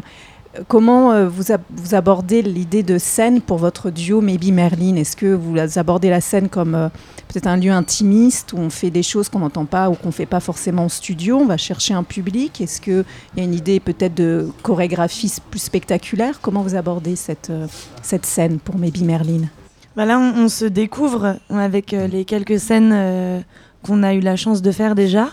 Comment 0.68 1.12
euh, 1.12 1.28
vous, 1.28 1.44
vous 1.70 1.94
abordez 1.94 2.42
l'idée 2.42 2.82
de 2.82 2.98
scène 2.98 3.40
pour 3.40 3.56
votre 3.56 3.90
duo 3.90 4.20
Maybe 4.20 4.52
Merlin? 4.52 4.96
Est-ce 4.96 5.16
que 5.16 5.34
vous 5.34 5.56
abordez 5.78 6.10
la 6.10 6.20
scène 6.20 6.50
comme 6.50 6.74
euh, 6.74 6.88
peut-être 7.28 7.46
un 7.46 7.56
lieu 7.56 7.70
intimiste 7.70 8.52
où 8.52 8.58
on 8.58 8.68
fait 8.68 8.90
des 8.90 9.02
choses 9.02 9.30
qu'on 9.30 9.38
n'entend 9.38 9.64
pas 9.64 9.88
ou 9.88 9.94
qu'on 9.94 10.08
ne 10.08 10.12
fait 10.12 10.26
pas 10.26 10.40
forcément 10.40 10.84
en 10.84 10.88
studio 10.90 11.38
On 11.38 11.46
va 11.46 11.56
chercher 11.56 11.94
un 11.94 12.02
public? 12.02 12.60
Est-ce 12.60 12.82
qu'il 12.82 13.04
y 13.38 13.40
a 13.40 13.44
une 13.44 13.54
idée 13.54 13.80
peut-être 13.80 14.12
de 14.14 14.50
chorégraphie 14.62 15.32
plus 15.50 15.60
spectaculaire? 15.60 16.40
Comment 16.42 16.60
vous 16.60 16.74
abordez 16.74 17.16
cette, 17.16 17.48
euh, 17.48 17.66
cette 18.02 18.26
scène 18.26 18.58
pour 18.58 18.76
Maybe 18.76 19.00
Merlin? 19.00 19.48
Bah 19.96 20.04
là, 20.04 20.18
on, 20.18 20.48
se 20.48 20.66
découvre 20.66 21.36
avec 21.50 21.90
les 21.92 22.24
quelques 22.24 22.58
scènes 22.58 23.44
qu'on 23.82 24.02
a 24.02 24.14
eu 24.14 24.20
la 24.20 24.36
chance 24.36 24.62
de 24.62 24.72
faire 24.72 24.94
déjà. 24.94 25.28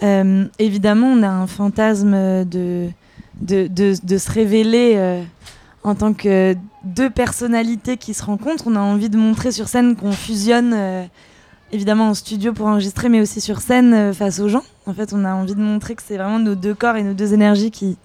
Évidemment, 0.00 1.08
on 1.08 1.24
a 1.24 1.28
un 1.28 1.48
fantasme 1.48 2.44
de, 2.44 2.90
de, 3.40 3.66
de- 3.68 4.18
se 4.18 4.30
révéler 4.30 4.94
euh, 4.96 5.22
en 5.82 5.94
tant 5.94 6.12
que 6.12 6.54
deux 6.84 7.10
personnalités 7.10 7.96
qui 7.96 8.14
se 8.14 8.24
rencontrent. 8.24 8.64
On 8.66 8.76
a 8.76 8.80
envie 8.80 9.08
de 9.08 9.16
montrer 9.18 9.52
sur 9.52 9.68
scène 9.68 9.96
qu'on 9.96 10.12
fusionne, 10.12 10.72
euh, 10.74 11.04
évidemment 11.72 12.08
en 12.08 12.14
studio 12.14 12.52
pour 12.52 12.66
enregistrer, 12.66 13.08
mais 13.08 13.20
aussi 13.20 13.40
sur 13.40 13.60
scène 13.60 13.94
euh, 13.94 14.12
face 14.12 14.38
aux 14.40 14.48
gens. 14.48 14.62
En 14.86 14.94
fait, 14.94 15.12
on 15.12 15.24
a 15.24 15.32
envie 15.34 15.54
de 15.54 15.60
montrer 15.60 15.94
que 15.94 16.02
c'est 16.06 16.16
vraiment 16.16 16.38
nos 16.38 16.54
deux 16.54 16.74
corps 16.74 16.96
et 16.96 17.02
nos 17.02 17.14
deux 17.14 17.32
énergies 17.34 17.70
qui, 17.70 17.96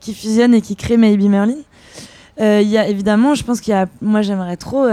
qui 0.00 0.14
fusionnent 0.14 0.54
et 0.54 0.60
qui 0.60 0.76
créent 0.76 0.96
Maybe 0.96 1.22
Merlin. 1.28 1.56
Il 2.38 2.68
y 2.68 2.78
a 2.78 2.88
évidemment, 2.88 3.34
je 3.34 3.44
pense 3.44 3.60
qu'il 3.60 3.72
y 3.72 3.76
a. 3.76 3.86
Moi, 4.00 4.22
j'aimerais 4.22 4.56
trop. 4.56 4.86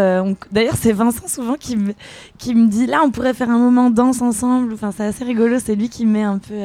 D'ailleurs, 0.52 0.76
c'est 0.78 0.92
Vincent 0.92 1.30
souvent 1.30 1.54
qui 1.54 1.78
me, 1.78 1.94
qui 2.38 2.54
me 2.54 2.68
dit 2.68 2.88
là, 2.88 3.00
on 3.06 3.10
pourrait 3.10 3.34
faire 3.34 3.50
un 3.50 3.58
moment 3.58 3.90
danse 3.90 4.22
ensemble. 4.22 4.74
Enfin, 4.74 4.92
c'est 4.92 5.06
assez 5.06 5.24
rigolo. 5.24 5.56
C'est 5.64 5.76
lui 5.76 5.88
qui 5.88 6.06
met 6.06 6.24
un 6.24 6.40
peu. 6.40 6.56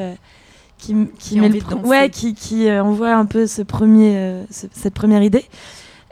Qui, 0.77 0.95
qui 1.19 1.39
met 1.39 1.49
le 1.49 1.59
de 1.59 1.87
ouais, 1.87 2.09
qui, 2.09 2.33
qui 2.33 2.67
euh, 2.67 2.83
envoie 2.83 3.13
un 3.13 3.25
peu 3.25 3.47
ce 3.47 3.61
premier, 3.61 4.17
euh, 4.17 4.43
ce- 4.49 4.67
cette 4.71 4.93
première 4.93 5.23
idée. 5.23 5.45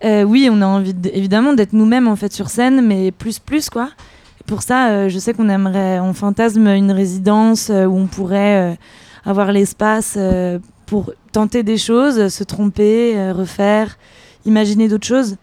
Euh, 0.05 0.23
oui, 0.23 0.49
on 0.51 0.61
a 0.61 0.65
envie 0.65 0.93
de- 0.93 1.11
évidemment 1.13 1.53
d'être 1.53 1.73
nous-mêmes 1.73 2.07
en 2.07 2.15
fait 2.15 2.31
sur 2.33 2.49
scène, 2.49 2.81
mais 2.85 3.11
plus 3.11 3.39
plus 3.39 3.69
quoi. 3.69 3.89
Pour 4.47 4.63
ça, 4.63 5.07
je 5.07 5.19
sais 5.19 5.33
qu'on 5.33 5.47
aimerait, 5.49 5.99
on 5.99 6.13
fantasme 6.13 6.67
une 6.67 6.91
résidence 6.91 7.69
où 7.69 7.95
on 7.97 8.07
pourrait 8.07 8.77
avoir 9.23 9.51
l'espace 9.51 10.17
pour 10.87 11.13
tenter 11.31 11.61
des 11.63 11.77
choses, 11.77 12.27
se 12.29 12.43
tromper, 12.43 13.31
refaire, 13.31 13.97
imaginer 14.45 14.87
d'autres 14.89 15.05
choses. 15.07 15.37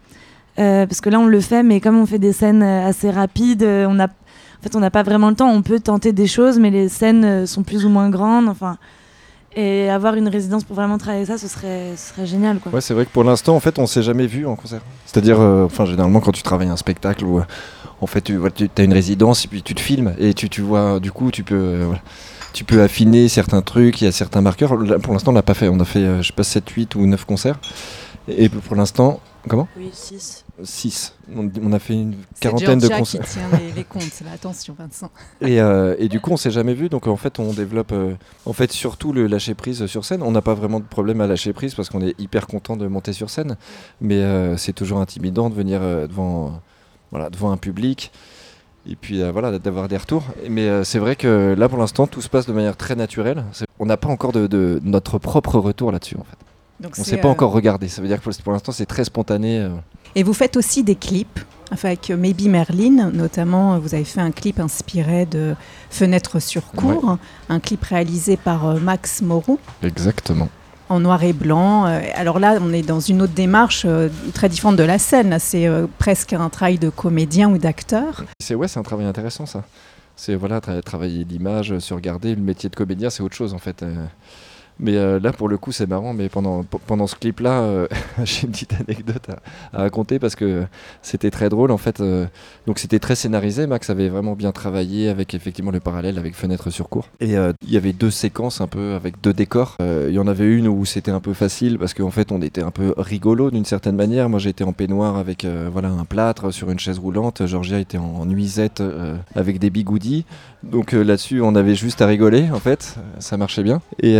Parce 0.57 0.99
que 0.99 1.09
là, 1.09 1.19
on 1.19 1.25
le 1.27 1.39
fait, 1.39 1.63
mais 1.63 1.79
comme 1.79 1.97
on 1.97 2.05
fait 2.05 2.19
des 2.19 2.33
scènes 2.33 2.61
assez 2.61 3.09
rapides, 3.09 3.63
on 3.63 3.99
a, 3.99 4.07
en 4.07 4.61
fait, 4.61 4.75
on 4.75 4.79
n'a 4.81 4.91
pas 4.91 5.03
vraiment 5.03 5.29
le 5.29 5.35
temps. 5.35 5.49
On 5.49 5.61
peut 5.61 5.79
tenter 5.79 6.11
des 6.11 6.27
choses, 6.27 6.59
mais 6.59 6.69
les 6.69 6.89
scènes 6.89 7.47
sont 7.47 7.63
plus 7.63 7.85
ou 7.85 7.89
moins 7.89 8.09
grandes. 8.09 8.49
Enfin, 8.49 8.77
et 9.55 9.89
avoir 9.89 10.15
une 10.15 10.27
résidence 10.27 10.63
pour 10.63 10.75
vraiment 10.75 10.97
travailler 10.97 11.25
ça, 11.25 11.37
ce 11.37 11.47
serait, 11.47 11.93
ce 11.95 12.13
serait 12.13 12.25
génial, 12.25 12.59
quoi. 12.59 12.71
Ouais, 12.71 12.81
c'est 12.81 12.93
vrai 12.93 13.05
que 13.05 13.11
pour 13.11 13.23
l'instant, 13.23 13.55
en 13.55 13.59
fait, 13.59 13.79
on 13.79 13.87
s'est 13.87 14.03
jamais 14.03 14.27
vu 14.27 14.45
en 14.45 14.55
concert. 14.55 14.81
C'est-à-dire, 15.05 15.39
euh, 15.39 15.65
enfin, 15.65 15.85
généralement, 15.85 16.19
quand 16.19 16.31
tu 16.31 16.43
travailles 16.43 16.69
un 16.69 16.77
spectacle 16.77 17.25
euh, 17.25 17.41
en 18.01 18.07
fait, 18.07 18.21
tu 18.21 18.39
as 18.77 18.83
une 18.83 18.93
résidence 18.93 19.45
et 19.45 19.47
puis 19.47 19.61
tu 19.61 19.75
te 19.75 19.81
filmes 19.81 20.13
et 20.17 20.33
tu, 20.33 20.49
tu 20.49 20.61
vois, 20.61 20.99
du 20.99 21.11
coup, 21.11 21.31
tu 21.31 21.43
peux, 21.43 21.55
euh, 21.55 21.91
tu 22.53 22.63
peux 22.63 22.81
affiner 22.81 23.27
certains 23.27 23.61
trucs, 23.61 24.01
il 24.01 24.05
y 24.05 24.07
a 24.07 24.11
certains 24.11 24.41
marqueurs. 24.41 24.77
Pour 25.01 25.13
l'instant, 25.13 25.31
on 25.31 25.35
l'a 25.35 25.41
pas 25.41 25.53
fait. 25.53 25.67
On 25.67 25.79
a 25.79 25.85
fait, 25.85 25.99
euh, 25.99 26.21
je 26.21 26.27
sais 26.27 26.33
pas, 26.33 26.43
7, 26.43 26.69
8 26.69 26.95
ou 26.95 27.05
9 27.05 27.25
concerts. 27.25 27.59
Et 28.37 28.49
pour 28.49 28.75
l'instant, 28.75 29.19
comment? 29.47 29.67
Oui, 29.77 29.89
6. 29.91 30.45
6. 30.63 31.13
On, 31.35 31.49
on 31.63 31.71
a 31.73 31.79
fait 31.79 31.93
une 31.93 32.15
quarantaine 32.39 32.79
de 32.79 32.87
concerts. 32.87 33.23
qui 33.23 33.31
tient 33.31 33.47
les, 33.57 33.71
les 33.71 33.83
comptes, 33.83 34.21
là. 34.23 34.31
attention 34.33 34.75
Vincent. 34.77 35.09
Et, 35.41 35.59
euh, 35.61 35.95
et 35.99 36.09
du 36.09 36.19
coup, 36.19 36.31
on 36.31 36.37
s'est 36.37 36.51
jamais 36.51 36.73
vu. 36.73 36.89
Donc 36.89 37.07
en 37.07 37.15
fait, 37.15 37.39
on 37.39 37.53
développe, 37.53 37.91
euh, 37.91 38.13
en 38.45 38.53
fait, 38.53 38.71
surtout 38.71 39.13
le 39.13 39.27
lâcher 39.27 39.55
prise 39.55 39.85
sur 39.87 40.05
scène. 40.05 40.21
On 40.21 40.31
n'a 40.31 40.41
pas 40.41 40.53
vraiment 40.53 40.79
de 40.79 40.85
problème 40.85 41.21
à 41.21 41.27
lâcher 41.27 41.53
prise 41.53 41.75
parce 41.75 41.89
qu'on 41.89 42.01
est 42.01 42.19
hyper 42.19 42.47
content 42.47 42.77
de 42.77 42.87
monter 42.87 43.13
sur 43.13 43.29
scène. 43.29 43.57
Mais 44.01 44.17
euh, 44.17 44.57
c'est 44.57 44.73
toujours 44.73 44.99
intimidant 44.99 45.49
de 45.49 45.55
venir 45.55 45.79
euh, 45.81 46.07
devant, 46.07 46.61
voilà, 47.11 47.29
devant 47.29 47.51
un 47.51 47.57
public. 47.57 48.11
Et 48.89 48.95
puis 48.95 49.21
voilà, 49.31 49.59
d'avoir 49.59 49.87
des 49.87 49.97
retours. 49.97 50.23
Mais 50.49 50.83
c'est 50.83 50.99
vrai 50.99 51.15
que 51.15 51.53
là, 51.55 51.67
pour 51.69 51.77
l'instant, 51.77 52.07
tout 52.07 52.21
se 52.21 52.29
passe 52.29 52.47
de 52.47 52.53
manière 52.53 52.77
très 52.77 52.95
naturelle. 52.95 53.43
On 53.77 53.85
n'a 53.85 53.97
pas 53.97 54.07
encore 54.07 54.31
de, 54.31 54.47
de 54.47 54.79
notre 54.83 55.19
propre 55.19 55.59
retour 55.59 55.91
là-dessus. 55.91 56.15
En 56.15 56.23
fait. 56.23 56.37
Donc, 56.79 56.93
On 56.97 57.01
ne 57.01 57.05
s'est 57.05 57.17
pas 57.17 57.27
euh, 57.27 57.31
encore 57.31 57.51
regardé. 57.51 57.87
Ça 57.87 58.01
veut 58.01 58.07
dire 58.07 58.21
que 58.21 58.29
pour 58.41 58.53
l'instant, 58.53 58.71
c'est 58.71 58.85
très 58.85 59.03
spontané. 59.03 59.59
euh. 59.59 59.69
Et 60.15 60.23
vous 60.23 60.33
faites 60.33 60.57
aussi 60.57 60.83
des 60.83 60.95
clips. 60.95 61.39
Enfin, 61.71 61.89
avec 61.89 62.09
Maybe 62.09 62.47
Merlin, 62.47 63.11
notamment, 63.13 63.77
vous 63.77 63.93
avez 63.93 64.03
fait 64.03 64.21
un 64.21 64.31
clip 64.31 64.59
inspiré 64.59 65.27
de 65.27 65.55
Fenêtre 65.91 66.39
sur 66.41 66.63
cour, 66.71 67.17
un 67.47 67.59
clip 67.59 67.83
réalisé 67.83 68.37
par 68.37 68.67
euh, 68.67 68.79
Max 68.79 69.21
Moreau. 69.21 69.59
Exactement. 69.83 70.49
en 70.89 70.99
noir 70.99 71.21
et 71.23 71.33
blanc. 71.33 71.85
Euh, 71.85 71.99
Alors 72.15 72.39
là, 72.39 72.57
on 72.59 72.73
est 72.73 72.81
dans 72.81 72.99
une 72.99 73.21
autre 73.21 73.33
démarche 73.33 73.83
euh, 73.85 74.09
très 74.33 74.49
différente 74.49 74.77
de 74.77 74.83
la 74.83 74.97
scène. 74.97 75.37
C'est 75.39 75.67
euh, 75.67 75.85
presque 75.99 76.33
un 76.33 76.49
travail 76.49 76.79
de 76.79 76.89
comédien 76.89 77.51
ou 77.51 77.59
d'acteur. 77.59 78.23
C'est 78.41 78.55
ouais, 78.55 78.67
c'est 78.67 78.79
un 78.79 78.83
travail 78.83 79.05
intéressant 79.05 79.45
ça. 79.45 79.63
C'est 80.15 80.33
voilà, 80.33 80.59
tra- 80.61 80.81
travailler 80.81 81.23
l'image, 81.23 81.77
se 81.77 81.93
regarder. 81.93 82.33
Le 82.33 82.41
métier 82.41 82.69
de 82.69 82.75
comédien, 82.75 83.11
c'est 83.11 83.21
autre 83.21 83.35
chose 83.35 83.53
en 83.53 83.59
fait. 83.59 83.83
Mais 84.79 84.95
euh, 84.95 85.19
là, 85.19 85.31
pour 85.33 85.49
le 85.49 85.57
coup, 85.57 85.71
c'est 85.71 85.87
marrant. 85.87 86.13
Mais 86.13 86.29
pendant, 86.29 86.63
pendant 86.63 87.07
ce 87.07 87.15
clip-là, 87.15 87.61
euh, 87.61 87.87
j'ai 88.23 88.45
une 88.45 88.51
petite 88.51 88.73
anecdote 88.73 89.27
à, 89.73 89.81
raconter 89.81 90.19
parce 90.19 90.35
que 90.35 90.65
c'était 91.01 91.31
très 91.31 91.49
drôle 91.49 91.71
en 91.71 91.77
fait. 91.77 91.99
euh, 91.99 92.25
donc 92.67 92.79
c'était 92.79 92.99
très 92.99 93.15
scénarisé. 93.15 93.67
Max 93.67 93.89
avait 93.89 94.09
vraiment 94.09 94.35
bien 94.35 94.51
travaillé 94.51 95.09
avec 95.09 95.33
effectivement 95.33 95.71
le 95.71 95.79
parallèle 95.79 96.17
avec 96.17 96.35
Fenêtre 96.35 96.69
sur 96.69 96.89
cour. 96.89 97.09
Et 97.19 97.33
il 97.33 97.71
y 97.71 97.77
avait 97.77 97.93
deux 97.93 98.11
séquences 98.11 98.61
un 98.61 98.67
peu 98.67 98.93
avec 98.93 99.21
deux 99.21 99.33
décors. 99.33 99.75
Il 99.79 100.13
y 100.13 100.19
en 100.19 100.27
avait 100.27 100.45
une 100.45 100.67
où 100.67 100.85
c'était 100.85 101.11
un 101.11 101.19
peu 101.19 101.33
facile 101.33 101.77
parce 101.77 101.93
qu'en 101.93 102.11
fait, 102.11 102.31
on 102.31 102.41
était 102.41 102.61
un 102.61 102.71
peu 102.71 102.93
rigolo 102.97 103.51
d'une 103.51 103.65
certaine 103.65 103.95
manière. 103.95 104.29
Moi, 104.29 104.39
j'étais 104.39 104.63
en 104.63 104.73
peignoir 104.73 105.17
avec 105.17 105.45
voilà 105.71 105.89
un 105.89 106.05
plâtre 106.05 106.51
sur 106.51 106.69
une 106.69 106.79
chaise 106.79 106.99
roulante. 106.99 107.45
Georgia 107.45 107.79
était 107.79 107.97
en 107.97 108.25
nuisette 108.25 108.81
euh, 108.81 109.15
avec 109.35 109.59
des 109.59 109.69
bigoudis. 109.69 110.25
Donc 110.63 110.91
là-dessus, 110.91 111.41
on 111.41 111.55
avait 111.55 111.75
juste 111.75 112.01
à 112.01 112.05
rigoler, 112.05 112.49
en 112.51 112.59
fait, 112.59 112.95
ça 113.19 113.37
marchait 113.37 113.63
bien. 113.63 113.81
Et, 114.01 114.17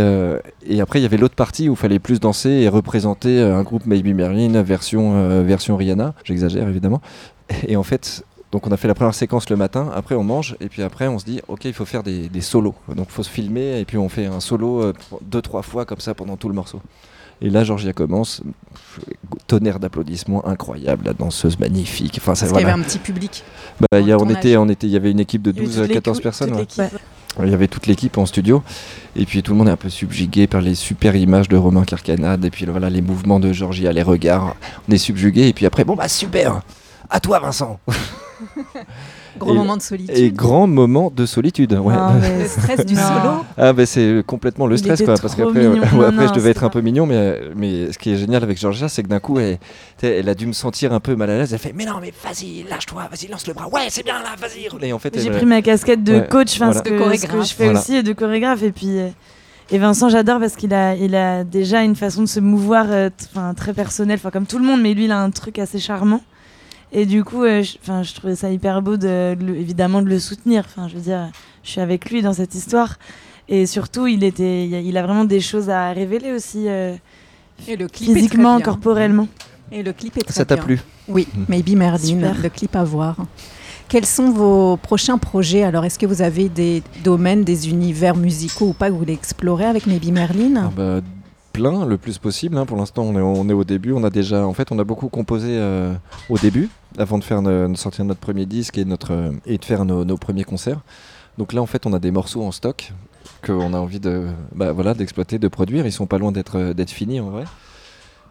et 0.66 0.80
après, 0.80 0.98
il 0.98 1.02
y 1.02 1.06
avait 1.06 1.16
l'autre 1.16 1.34
partie 1.34 1.68
où 1.68 1.72
il 1.72 1.76
fallait 1.76 1.98
plus 1.98 2.20
danser 2.20 2.50
et 2.50 2.68
représenter 2.68 3.38
euh, 3.40 3.56
un 3.56 3.62
groupe 3.62 3.86
Maybe 3.86 4.14
Merlin 4.14 4.62
version, 4.62 5.14
euh, 5.16 5.42
version 5.42 5.76
Rihanna. 5.76 6.14
J'exagère 6.24 6.68
évidemment. 6.68 7.00
Et 7.68 7.76
en 7.76 7.82
fait, 7.82 8.24
donc 8.52 8.66
on 8.66 8.70
a 8.72 8.76
fait 8.76 8.88
la 8.88 8.94
première 8.94 9.14
séquence 9.14 9.48
le 9.50 9.56
matin, 9.56 9.90
après 9.94 10.14
on 10.14 10.24
mange, 10.24 10.56
et 10.60 10.68
puis 10.68 10.82
après 10.82 11.06
on 11.08 11.18
se 11.18 11.24
dit, 11.24 11.40
ok, 11.48 11.64
il 11.64 11.72
faut 11.72 11.84
faire 11.84 12.02
des, 12.02 12.28
des 12.28 12.40
solos. 12.40 12.74
Donc 12.94 13.06
il 13.08 13.12
faut 13.12 13.22
se 13.22 13.30
filmer, 13.30 13.80
et 13.80 13.84
puis 13.84 13.96
on 13.98 14.08
fait 14.08 14.26
un 14.26 14.40
solo 14.40 14.82
euh, 14.82 14.92
deux, 15.22 15.42
trois 15.42 15.62
fois 15.62 15.84
comme 15.84 16.00
ça 16.00 16.14
pendant 16.14 16.36
tout 16.36 16.48
le 16.48 16.54
morceau. 16.54 16.80
Et 17.42 17.48
là, 17.48 17.64
Georgia 17.64 17.94
commence, 17.94 18.42
tonnerre 19.46 19.80
d'applaudissements 19.80 20.46
incroyable, 20.46 21.06
la 21.06 21.14
danseuse 21.14 21.58
magnifique. 21.58 22.16
Enfin, 22.18 22.34
ça, 22.34 22.40
Parce 22.46 22.52
qu'il 22.52 22.60
y 22.60 22.64
voilà. 22.64 22.74
avait 22.74 22.82
un 22.82 22.84
petit 22.84 22.98
public. 22.98 23.42
Bah, 23.80 23.98
il 23.98 24.06
y 24.06 24.12
a- 24.12 24.18
on 24.18 24.28
était, 24.28 24.56
on 24.58 24.68
était, 24.68 24.86
il 24.86 24.92
y 24.92 24.96
avait 24.96 25.10
une 25.10 25.20
équipe 25.20 25.40
de 25.42 25.50
Il 25.50 25.56
y 25.56 25.58
avait 25.60 25.66
12 25.66 25.76
toute 25.86 25.92
14 25.94 26.18
l'équipe- 26.18 26.22
personnes. 26.22 26.90
Il 27.42 27.50
y 27.50 27.54
avait 27.54 27.68
toute 27.68 27.86
l'équipe 27.86 28.18
en 28.18 28.26
studio. 28.26 28.62
Et 29.16 29.24
puis 29.24 29.42
tout 29.42 29.52
le 29.52 29.58
monde 29.58 29.68
est 29.68 29.72
un 29.72 29.76
peu 29.76 29.88
subjugué 29.88 30.46
par 30.46 30.60
les 30.60 30.74
super 30.74 31.14
images 31.16 31.48
de 31.48 31.56
Romain 31.56 31.84
Carcanade. 31.84 32.44
Et 32.44 32.50
puis 32.50 32.66
voilà, 32.66 32.90
les 32.90 33.02
mouvements 33.02 33.40
de 33.40 33.52
Georgia, 33.52 33.92
les 33.92 34.02
regards. 34.02 34.56
On 34.88 34.92
est 34.92 34.98
subjugué. 34.98 35.48
Et 35.48 35.52
puis 35.52 35.66
après, 35.66 35.84
bon 35.84 35.94
bah 35.94 36.08
super 36.08 36.60
À 37.08 37.20
toi 37.20 37.38
Vincent 37.38 37.78
Gros 39.38 39.52
Et- 39.52 39.56
moment 39.56 39.76
de 39.76 39.82
solitude. 39.82 40.16
Et 40.16 40.30
grand 40.30 40.66
moment 40.66 41.12
de 41.14 41.24
solitude. 41.26 41.72
Ouais. 41.74 41.94
Mais 42.20 42.38
Le 42.42 42.48
stress 42.48 42.84
du 42.84 42.94
solo. 42.96 43.44
Ah 43.56 43.72
bah 43.72 43.86
c'est 43.86 44.22
complètement 44.26 44.66
le 44.66 44.76
stress 44.76 45.02
quoi 45.02 45.14
parce 45.20 45.34
qu'après 45.34 45.60
mignon. 45.68 45.82
ouais, 45.82 45.88
Non, 45.94 46.02
après 46.08 46.28
je 46.28 46.32
devais 46.32 46.50
être 46.50 46.64
un 46.64 46.68
peu 46.68 46.80
mignon 46.80 47.06
mais 47.06 47.38
mais 47.56 47.92
ce 47.92 47.98
qui 47.98 48.12
est 48.12 48.16
génial 48.16 48.42
avec 48.42 48.58
Georgia 48.58 48.88
c'est 48.88 49.02
que 49.02 49.08
d'un 49.08 49.20
coup 49.20 49.38
elle, 49.38 50.28
a 50.28 50.34
dû 50.34 50.46
me 50.46 50.52
sentir 50.52 50.92
un 50.92 51.00
peu 51.00 51.14
mal 51.16 51.30
à 51.30 51.38
l'aise 51.38 51.52
elle 51.52 51.58
fait 51.58 51.72
mais 51.74 51.84
non 51.84 51.94
mais 52.00 52.12
vas-y 52.24 52.64
lâche-toi 52.68 53.08
vas-y 53.10 53.28
lance 53.30 53.46
le 53.46 53.54
bras 53.54 53.68
ouais 53.68 53.86
c'est 53.88 54.04
bien 54.04 54.18
là 54.18 54.30
vas-y 54.40 54.66
et 54.86 54.92
en 54.92 54.98
fait 54.98 55.18
J'ai 55.20 55.30
pris 55.30 55.46
ma 55.46 55.62
casquette 55.62 56.02
de 56.04 56.14
Ouais, 56.14 56.28
coach, 56.28 56.58
voilà. 56.58 56.72
ce, 56.74 56.80
que, 56.80 57.16
ce 57.16 57.48
je 57.50 57.54
fais 57.54 57.64
Voilà. 57.64 57.78
aussi, 57.80 57.94
et 57.96 58.02
de 58.02 58.12
chorégraphe. 58.12 58.62
Et 58.62 58.72
puis, 58.72 58.96
et 59.70 59.78
Vincent, 59.78 60.08
j'adore 60.08 60.40
parce 60.40 60.56
qu'il 60.56 60.72
a, 60.74 60.94
il 60.96 61.14
a 61.14 61.44
déjà 61.44 61.82
une 61.82 61.94
façon 61.96 62.22
de 62.22 62.26
se 62.28 62.40
mouvoir, 62.40 62.86
euh, 62.88 63.10
très 63.56 63.72
personnelle, 63.72 64.18
enfin, 64.20 64.30
comme 64.30 64.46
tout 64.46 64.58
le 64.58 64.64
monde, 64.64 64.80
mais 64.82 64.94
lui, 64.94 65.04
il 65.04 65.12
a 65.12 65.20
un 65.20 65.30
truc 65.30 65.58
assez 65.58 65.78
charmant. 65.78 66.20
Et 66.92 67.06
du 67.06 67.22
coup, 67.24 67.44
euh, 67.44 67.62
je, 67.62 67.76
enfin, 67.82 68.02
je 68.02 68.12
trouvais 68.14 68.34
ça 68.34 68.50
hyper 68.50 68.82
beau, 68.82 68.96
de, 68.96 69.34
de 69.34 69.44
le- 69.44 69.56
évidemment, 69.56 70.02
de 70.02 70.08
le 70.08 70.18
soutenir. 70.18 70.64
Enfin, 70.66 70.88
je 70.88 70.94
veux 70.96 71.00
dire, 71.02 71.28
je 71.62 71.70
suis 71.70 71.80
avec 71.80 72.10
lui 72.10 72.20
dans 72.22 72.32
cette 72.32 72.54
histoire. 72.54 72.98
Et 73.48 73.66
surtout, 73.66 74.06
il, 74.06 74.24
était, 74.24 74.66
il 74.66 74.74
a- 74.74 74.80
il 74.80 74.96
a 74.96 75.02
vraiment 75.02 75.24
des 75.24 75.40
choses 75.40 75.70
à 75.70 75.92
révéler 75.92 76.32
aussi, 76.32 76.64
euh, 76.68 76.94
Et 77.68 77.76
le 77.76 77.86
clip 77.88 78.08
est 78.08 78.12
très 78.12 78.20
physiquement, 78.22 78.56
bien. 78.56 78.64
corporellement. 78.64 79.28
Et 79.72 79.82
le 79.84 79.92
clip 79.92 80.16
est 80.16 80.22
très 80.22 80.32
ça 80.32 80.44
t'a 80.44 80.56
plu 80.56 80.80
Oui, 81.08 81.28
Maybe 81.48 81.76
Merlin, 81.76 81.98
Super. 81.98 82.42
le 82.42 82.48
clip 82.48 82.74
à 82.74 82.82
voir. 82.82 83.16
Quels 83.88 84.06
sont 84.06 84.30
vos 84.30 84.76
prochains 84.76 85.18
projets? 85.18 85.62
Alors, 85.64 85.84
est-ce 85.84 85.98
que 85.98 86.06
vous 86.06 86.22
avez 86.22 86.48
des 86.48 86.82
domaines, 87.04 87.42
des 87.44 87.68
univers 87.68 88.16
musicaux 88.16 88.68
ou 88.68 88.72
pas 88.72 88.86
que 88.88 88.92
vous 88.92 88.98
voulez 89.00 89.12
explorer 89.12 89.64
avec 89.64 89.86
Maybe 89.86 90.12
Merlin 90.12 90.54
Ah 90.66 90.70
bah, 90.76 91.00
plein 91.52 91.84
le 91.84 91.98
plus 91.98 92.18
possible 92.18 92.56
hein. 92.56 92.64
pour 92.64 92.76
l'instant 92.76 93.02
on 93.02 93.16
est, 93.16 93.20
on 93.20 93.48
est 93.48 93.52
au 93.52 93.64
début 93.64 93.90
on 93.92 94.04
a 94.04 94.08
déjà 94.10 94.46
en 94.46 94.54
fait 94.54 94.70
on 94.70 94.78
a 94.78 94.84
beaucoup 94.84 95.08
composé 95.08 95.48
euh, 95.50 95.92
au 96.28 96.38
début 96.38 96.68
avant 96.98 97.18
de 97.18 97.24
faire 97.24 97.42
ne- 97.42 97.68
de 97.68 97.76
sortir 97.76 98.04
notre 98.04 98.20
premier 98.20 98.46
disque 98.46 98.78
et 98.78 98.84
notre 98.84 99.32
et 99.46 99.58
de 99.58 99.64
faire 99.64 99.84
nos, 99.84 100.04
nos 100.04 100.16
premiers 100.16 100.44
concerts 100.44 100.80
donc 101.38 101.52
là 101.52 101.62
en 101.62 101.66
fait 101.66 101.86
on 101.86 101.92
a 101.92 101.98
des 101.98 102.10
morceaux 102.10 102.42
en 102.42 102.52
stock 102.52 102.92
qu'on 103.44 103.72
a 103.74 103.78
envie 103.78 104.00
de 104.00 104.26
bah, 104.54 104.72
voilà 104.72 104.94
d'exploiter 104.94 105.38
de 105.38 105.48
produire 105.48 105.86
ils 105.86 105.92
sont 105.92 106.06
pas 106.06 106.18
loin 106.18 106.32
d'être 106.32 106.58
euh, 106.58 106.74
d'être 106.74 106.90
finis 106.90 107.20
en 107.20 107.30
vrai 107.30 107.44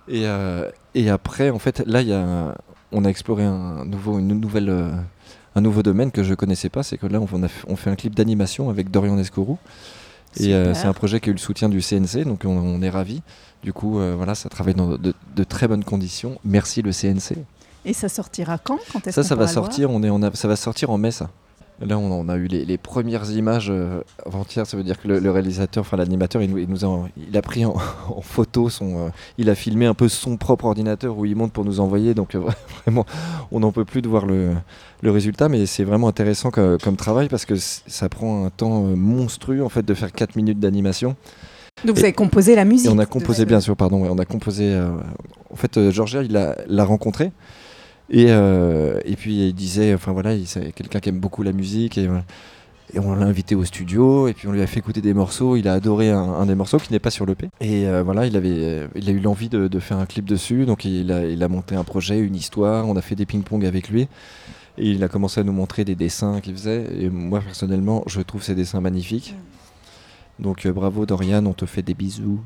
et, 0.07 0.25
euh, 0.25 0.69
et 0.95 1.09
après 1.09 1.49
en 1.49 1.59
fait 1.59 1.83
là 1.85 2.01
y 2.01 2.13
a 2.13 2.55
on 2.91 3.05
a 3.05 3.07
exploré 3.09 3.43
un 3.43 3.85
nouveau 3.85 4.19
une 4.19 4.27
nouvelle 4.39 4.69
euh, 4.69 4.91
un 5.55 5.61
nouveau 5.61 5.81
domaine 5.83 6.11
que 6.11 6.23
je 6.23 6.33
connaissais 6.33 6.69
pas 6.69 6.83
c'est 6.83 6.97
que 6.97 7.07
là 7.07 7.19
on, 7.21 7.43
a 7.43 7.47
on 7.67 7.75
fait 7.75 7.89
un 7.89 7.95
clip 7.95 8.13
d'animation 8.15 8.69
avec 8.69 8.91
Dorian 8.91 9.17
Escourou 9.17 9.57
et 10.39 10.53
euh, 10.53 10.73
c'est 10.75 10.85
un 10.85 10.93
projet 10.93 11.19
qui 11.19 11.29
a 11.29 11.31
eu 11.31 11.33
le 11.35 11.39
soutien 11.39 11.69
du 11.69 11.81
CNC, 11.81 12.23
donc 12.23 12.43
on, 12.45 12.49
on 12.55 12.83
est 12.83 12.89
ravis. 12.91 13.23
Du 13.63 13.73
coup, 13.73 13.93
voilà, 14.15 14.35
ça 14.35 14.47
travaille 14.47 14.75
dans 14.75 14.89
de, 14.95 15.15
de 15.35 15.43
très 15.43 15.67
bonnes 15.67 15.83
conditions. 15.83 16.37
Merci 16.45 16.83
le 16.83 16.91
CNC. 16.91 17.35
Et 17.85 17.93
ça 17.93 18.09
sortira 18.09 18.57
quand? 18.57 18.77
Quand 18.91 19.05
est-ce 19.07 19.15
Ça, 19.21 19.23
ça 19.23 19.35
va 19.35 19.47
sortir. 19.47 19.89
On 19.91 20.03
est, 20.03 20.09
on 20.09 20.21
a- 20.21 20.33
ça 20.33 20.47
va 20.47 20.55
sortir 20.55 20.89
en 20.89 20.97
mai, 20.97 21.11
ça. 21.11 21.29
Là, 21.81 21.97
on, 21.97 22.11
on 22.11 22.27
a 22.27 22.35
eu 22.35 22.47
les, 22.47 22.65
les 22.65 22.77
premières 22.77 23.31
images 23.31 23.69
euh, 23.69 24.01
avant-hier. 24.25 24.67
Ça 24.67 24.75
veut 24.75 24.83
dire 24.83 25.01
que 25.01 25.07
le, 25.07 25.19
le 25.19 25.31
réalisateur, 25.31 25.79
enfin 25.81 25.95
l'animateur, 25.95 26.41
il, 26.41 26.49
nous- 26.51 26.57
il 26.57 26.67
nous 26.67 26.83
a, 26.83 27.07
il 27.29 27.37
a 27.37 27.41
pris 27.41 27.63
en, 27.63 27.73
en 28.09 28.19
photo 28.21 28.69
son, 28.69 28.97
euh, 28.97 29.09
il 29.37 29.49
a 29.49 29.55
filmé 29.55 29.85
un 29.85 29.93
peu 29.93 30.09
son 30.09 30.35
propre 30.35 30.65
ordinateur 30.65 31.17
où 31.17 31.23
il 31.23 31.37
monte 31.37 31.53
pour 31.53 31.63
nous 31.63 31.79
envoyer. 31.79 32.13
Donc 32.13 32.35
euh, 32.35 32.41
vraiment, 32.85 33.05
on 33.53 33.61
n'en 33.61 33.71
peut 33.71 33.85
plus 33.85 34.01
de 34.01 34.09
voir 34.09 34.25
le, 34.25 34.51
le 35.01 35.11
résultat, 35.11 35.47
mais 35.47 35.65
c'est 35.67 35.85
vraiment 35.85 36.09
intéressant 36.09 36.51
co- 36.51 36.77
comme, 36.83 36.97
travail 36.97 37.29
parce 37.29 37.45
que 37.45 37.55
ça 37.55 38.09
prend 38.09 38.45
un 38.45 38.49
temps 38.49 38.81
monstrueux 38.81 39.63
en 39.63 39.69
fait 39.69 39.83
de 39.85 39.93
faire 39.93 40.11
4 40.11 40.35
minutes 40.35 40.59
d'animation. 40.59 41.15
Donc, 41.85 41.95
vous 41.95 42.03
avez 42.03 42.11
composé 42.11 42.55
la 42.55 42.65
musique 42.65 42.87
Et 42.87 42.93
on 42.93 42.99
a 42.99 43.05
composé, 43.05 43.45
bien 43.45 43.61
sûr, 43.61 43.77
pardon, 43.77 44.03
on 44.05 44.17
a 44.17 44.25
composé. 44.25 44.77
en 45.49 45.55
fait, 45.55 45.91
Georgia, 45.91 46.23
il 46.23 46.33
l'a 46.33 46.83
rencontré. 46.83 47.31
Et, 48.11 48.27
euh, 48.29 48.99
et 49.05 49.15
puis 49.15 49.47
il 49.49 49.53
disait, 49.53 49.93
enfin 49.93 50.11
voilà, 50.11 50.33
il- 50.33 50.47
c'est 50.47 50.71
quelqu'un 50.73 50.99
qui 50.99 51.09
aime 51.09 51.19
beaucoup 51.19 51.43
la 51.43 51.51
musique. 51.51 51.97
Et, 51.97 52.07
voilà. 52.07 52.23
Et 52.95 52.97
on 52.99 53.13
l'a 53.13 53.27
invité 53.27 53.53
au 53.53 53.63
studio, 53.65 54.27
et 54.27 54.33
puis 54.33 54.47
on 54.47 54.51
lui 54.51 54.63
a 54.63 54.67
fait 54.67 54.79
écouter 54.79 54.99
des 55.01 55.13
morceaux. 55.13 55.55
Il 55.55 55.67
a 55.67 55.73
adoré 55.73 56.09
un, 56.09 56.17
un 56.19 56.45
des 56.47 56.55
morceaux 56.55 56.79
qui 56.79 56.91
n'est 56.91 56.97
pas 56.99 57.11
sur 57.11 57.27
l'EP. 57.27 57.49
Et 57.61 57.85
euh, 57.87 58.01
voilà, 58.01 58.25
il, 58.25 58.35
avait, 58.35 58.49
euh, 58.49 58.87
il 58.95 59.07
a 59.09 59.11
eu 59.11 59.19
l'envie 59.19 59.47
de, 59.47 59.67
de 59.67 59.79
faire 59.79 59.97
un 59.99 60.07
clip 60.07 60.25
dessus. 60.25 60.65
Donc 60.65 60.85
il 60.85 61.11
a, 61.11 61.23
il 61.27 61.43
a 61.43 61.47
monté 61.47 61.75
un 61.75 61.83
projet, 61.83 62.17
une 62.17 62.35
histoire. 62.35 62.87
On 62.87 62.95
a 62.95 63.01
fait 63.03 63.13
des 63.15 63.27
ping-pong 63.27 63.63
avec 63.63 63.89
lui. 63.89 64.07
Et 64.79 64.89
il 64.91 65.03
a 65.03 65.07
commencé 65.07 65.39
à 65.39 65.43
nous 65.43 65.51
montrer 65.53 65.85
des 65.85 65.93
dessins 65.93 66.41
qu'il 66.41 66.53
faisait. 66.53 66.85
Et 66.99 67.09
moi, 67.11 67.41
personnellement, 67.41 68.03
je 68.07 68.21
trouve 68.21 68.41
ces 68.41 68.55
dessins 68.55 68.81
magnifiques. 68.81 69.35
Donc 70.39 70.65
euh, 70.65 70.73
bravo 70.73 71.05
Dorian, 71.05 71.45
on 71.45 71.53
te 71.53 71.67
fait 71.67 71.83
des 71.83 71.93
bisous. 71.93 72.39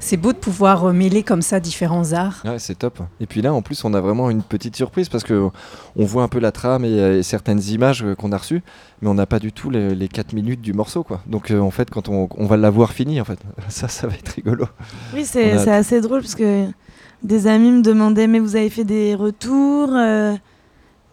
C'est 0.00 0.16
beau 0.16 0.32
de 0.32 0.38
pouvoir 0.38 0.84
euh, 0.86 0.92
mêler 0.92 1.22
comme 1.22 1.42
ça 1.42 1.60
différents 1.60 2.12
arts. 2.12 2.42
Ouais, 2.44 2.58
c'est 2.58 2.74
top. 2.76 2.98
Et 3.20 3.26
puis 3.26 3.40
là, 3.40 3.54
en 3.54 3.62
plus, 3.62 3.84
on 3.84 3.94
a 3.94 4.00
vraiment 4.00 4.30
une 4.30 4.42
petite 4.42 4.74
surprise 4.74 5.08
parce 5.08 5.22
que 5.22 5.48
on 5.94 6.04
voit 6.04 6.24
un 6.24 6.28
peu 6.28 6.40
la 6.40 6.50
trame 6.50 6.84
et, 6.84 7.18
et 7.18 7.22
certaines 7.22 7.62
images 7.62 8.02
euh, 8.04 8.14
qu'on 8.16 8.32
a 8.32 8.36
reçues, 8.36 8.62
mais 9.00 9.08
on 9.08 9.14
n'a 9.14 9.26
pas 9.26 9.38
du 9.38 9.52
tout 9.52 9.70
les, 9.70 9.94
les 9.94 10.08
4 10.08 10.32
minutes 10.32 10.60
du 10.60 10.72
morceau, 10.72 11.04
quoi. 11.04 11.20
Donc, 11.26 11.50
euh, 11.52 11.60
en 11.60 11.70
fait, 11.70 11.88
quand 11.88 12.08
on, 12.08 12.28
on 12.36 12.46
va 12.46 12.56
l'avoir 12.56 12.92
fini, 12.92 13.20
en 13.20 13.24
fait, 13.24 13.38
ça, 13.68 13.86
ça 13.86 14.08
va 14.08 14.14
être 14.14 14.28
rigolo. 14.30 14.66
Oui, 15.14 15.24
c'est 15.24 15.54
On 15.54 15.58
a- 15.58 15.64
c'est 15.64 15.70
assez 15.72 16.00
drôle 16.00 16.22
parce 16.22 16.34
que 16.34 16.66
des 17.22 17.46
amis 17.46 17.70
me 17.70 17.82
demandaient 17.82 18.26
mais 18.26 18.40
vous 18.40 18.56
avez 18.56 18.70
fait 18.70 18.82
des 18.84 19.14
retours 19.14 19.90
euh, 19.94 20.34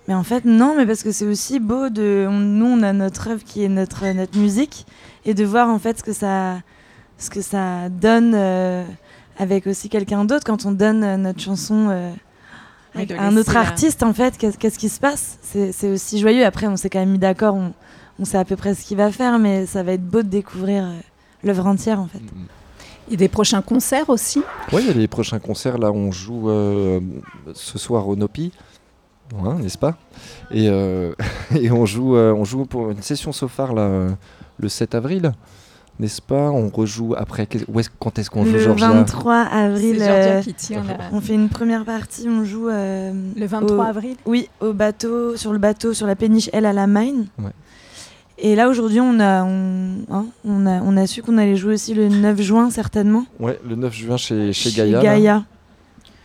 Mais 0.07 0.15
en 0.15 0.23
fait 0.23 0.43
non, 0.45 0.73
mais 0.75 0.87
parce 0.87 1.03
que 1.03 1.11
c'est 1.11 1.27
aussi 1.27 1.59
beau 1.59 1.89
de 1.89 2.25
on- 2.27 2.31
nous 2.39 2.65
on 2.65 2.81
a 2.81 2.91
notre 2.93 3.27
œuvre 3.29 3.43
qui 3.43 3.63
est 3.63 3.69
notre 3.69 4.07
notre 4.13 4.35
musique 4.39 4.87
et 5.25 5.35
de 5.35 5.45
voir 5.45 5.69
en 5.69 5.77
fait 5.77 5.99
ce 5.99 6.03
que 6.03 6.13
ça 6.13 6.61
ce 7.19 7.29
que 7.29 7.41
ça 7.41 7.89
donne 7.89 8.33
euh, 8.35 8.83
avec 9.37 9.67
aussi 9.67 9.89
quelqu'un 9.89 10.25
d'autre 10.25 10.43
quand 10.45 10.65
on 10.65 10.71
donne 10.71 11.03
euh, 11.03 11.17
notre 11.17 11.39
chanson 11.39 11.89
euh, 11.89 12.11
avec 12.95 13.09
de 13.09 13.15
un 13.15 13.37
autre 13.37 13.55
artiste 13.55 14.01
en 14.03 14.13
fait 14.13 14.37
qu'est-ce 14.37 14.79
qui 14.79 14.89
se 14.89 14.99
passe? 14.99 15.37
C'est 15.43 15.71
c'est 15.71 15.91
aussi 15.91 16.19
joyeux. 16.19 16.45
Après 16.45 16.67
on 16.67 16.75
s'est 16.75 16.89
quand 16.89 16.99
même 16.99 17.11
mis 17.11 17.19
d'accord 17.19 17.55
on, 17.55 17.73
on 18.19 18.25
sait 18.25 18.37
à 18.37 18.45
peu 18.45 18.55
près 18.55 18.73
ce 18.73 18.83
qu'il 18.83 18.97
va 18.97 19.11
faire 19.11 19.37
mais 19.37 19.65
ça 19.65 19.83
va 19.83 19.93
être 19.93 20.05
beau 20.05 20.23
de 20.23 20.27
découvrir 20.29 20.83
euh, 20.85 20.99
l'œuvre 21.43 21.67
entière 21.67 21.99
en 21.99 22.07
fait. 22.07 22.21
Et 23.11 23.17
des 23.17 23.27
prochains 23.27 23.61
concerts 23.61 24.09
aussi? 24.09 24.43
Oui, 24.71 24.83
il 24.83 24.87
y 24.87 24.91
a 24.91 24.93
les 24.93 25.07
prochains 25.07 25.39
concerts. 25.39 25.79
Là, 25.79 25.91
on 25.91 26.11
joue 26.11 26.49
euh, 26.49 26.99
ce 27.53 27.79
soir 27.79 28.07
au 28.07 28.15
Nopi, 28.15 28.51
hein, 29.43 29.55
n'est-ce 29.59 29.79
pas? 29.79 29.97
Et, 30.51 30.69
euh, 30.69 31.13
et 31.59 31.71
on 31.71 31.85
joue, 31.85 32.15
euh, 32.15 32.33
on 32.33 32.45
joue 32.45 32.65
pour 32.65 32.91
une 32.91 33.01
session 33.01 33.31
Sofar 33.31 33.73
là, 33.73 33.81
euh, 33.81 34.09
le 34.59 34.69
7 34.69 34.93
avril, 34.93 35.31
n'est-ce 35.99 36.21
pas? 36.21 36.49
On 36.49 36.69
rejoue 36.69 37.13
après. 37.17 37.43
est 37.43 37.89
quand 37.99 38.17
est-ce 38.19 38.29
qu'on 38.29 38.45
joue, 38.45 38.53
le 38.53 38.59
Georgia? 38.59 38.89
23 38.91 39.35
avril 39.35 39.95
Georgia 39.97 40.13
euh, 40.13 40.41
qui 40.41 40.53
tient 40.53 40.83
la- 40.83 40.97
On 41.11 41.21
fait 41.21 41.33
une 41.33 41.49
première 41.49 41.85
partie, 41.85 42.27
on 42.29 42.43
joue 42.45 42.69
euh, 42.69 43.11
le 43.35 43.45
23 43.45 43.77
au- 43.77 43.81
avril? 43.81 44.15
Oui, 44.25 44.49
au 44.61 44.73
bateau, 44.73 45.35
sur 45.35 45.51
le 45.53 45.59
bateau, 45.59 45.93
sur 45.93 46.07
la 46.07 46.15
péniche 46.15 46.49
Elle 46.53 46.65
à 46.65 46.73
la 46.73 46.87
Main. 46.87 47.25
Ouais. 47.37 47.51
Et 48.41 48.55
là 48.55 48.69
aujourd'hui, 48.69 49.01
on 49.01 49.19
a, 49.19 49.43
on, 49.43 49.95
hein, 50.09 50.25
on 50.45 50.65
a, 50.65 50.81
on 50.81 50.95
a 50.95 51.05
su 51.07 51.21
qu'on 51.21 51.37
allait 51.37 51.57
jouer 51.57 51.73
aussi 51.73 51.93
le 51.93 52.07
9 52.07 52.39
juin 52.41 52.69
certainement. 52.69 53.25
Ouais, 53.39 53.59
le 53.67 53.75
9 53.75 53.93
juin 53.93 54.15
chez, 54.17 54.53
chez 54.53 54.71
Gaïa. 54.71 54.97
là. 54.97 55.03
Gaïa. 55.03 55.43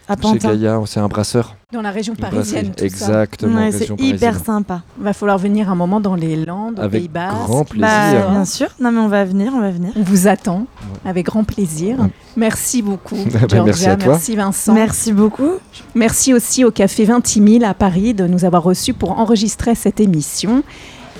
À 0.06 0.16
Chez. 0.20 0.38
Gaïa, 0.38 0.78
c'est 0.86 1.00
un 1.00 1.08
brasseur. 1.08 1.56
Dans 1.72 1.80
la 1.80 1.90
région 1.90 2.14
parisienne, 2.14 2.72
tout. 2.76 2.84
Exactement, 2.84 3.56
Ouais, 3.56 3.72
c'est 3.72 3.84
hyper 3.98 4.32
parisienne. 4.32 4.44
sympa. 4.44 4.82
Il 4.98 5.04
va 5.04 5.12
falloir 5.14 5.38
venir 5.38 5.70
un 5.70 5.74
moment 5.74 5.98
dans 5.98 6.14
les 6.14 6.36
Landes, 6.36 6.78
aux 6.78 6.82
Avec 6.82 7.00
Pays 7.02 7.08
Basques. 7.08 7.34
grand 7.46 7.64
plaisir. 7.64 7.88
Bah, 7.88 8.30
bien 8.30 8.44
sûr. 8.44 8.68
Non 8.80 8.92
mais 8.92 9.00
on 9.00 9.08
va 9.08 9.24
venir, 9.24 9.52
on 9.56 9.60
va 9.60 9.70
venir. 9.70 9.92
On 9.96 10.02
vous 10.02 10.28
attend 10.28 10.66
avec 11.06 11.26
grand 11.26 11.42
plaisir. 11.44 11.98
Ouais. 11.98 12.10
Merci 12.36 12.82
beaucoup, 12.82 13.16
Bah, 13.32 13.38
Georgia. 13.48 13.64
merci 13.64 13.86
à 13.88 13.96
toi. 13.96 14.12
Merci 14.12 14.36
Vincent. 14.36 14.74
Merci 14.74 15.12
beaucoup. 15.12 15.52
Merci 15.94 16.34
aussi 16.34 16.64
au 16.64 16.70
Café 16.70 17.06
20 17.06 17.26
000 17.26 17.64
à 17.64 17.72
Paris 17.74 18.12
de 18.14 18.26
nous 18.26 18.44
avoir 18.44 18.62
reçus 18.62 18.92
pour 18.92 19.18
enregistrer 19.18 19.74
cette 19.74 20.00
émission. 20.00 20.62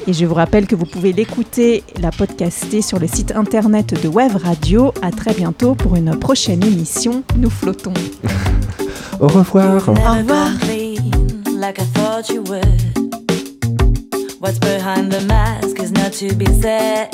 Et 0.06 0.12
je 0.12 0.26
vous 0.26 0.34
rappelle 0.34 0.66
que 0.66 0.74
vous 0.74 0.84
pouvez 0.84 1.12
l'écouter, 1.12 1.82
la 1.98 2.10
podcaster 2.10 2.82
sur 2.82 2.98
le 2.98 3.06
site 3.06 3.32
internet 3.34 4.00
de 4.02 4.08
Web 4.08 4.36
Radio. 4.36 4.92
À 5.00 5.10
très 5.10 5.32
bientôt 5.32 5.74
pour 5.74 5.96
une 5.96 6.18
prochaine 6.18 6.62
émission. 6.62 7.22
Nous 7.36 7.48
flottons. 7.48 7.94
Au 9.20 9.28
revoir. 9.28 9.88
Au 9.88 9.94
revoir. 9.94 10.26
come 10.26 10.58
clean 10.58 11.10
like 11.58 11.78
I 11.78 11.84
thought 11.94 12.28
you 12.28 12.42
would. 12.42 12.64
What's 14.40 14.58
behind 14.58 15.10
the 15.10 15.22
mask 15.26 15.80
is 15.80 15.90
not 15.90 16.12
to 16.14 16.34
be 16.34 16.46
said. 16.60 17.08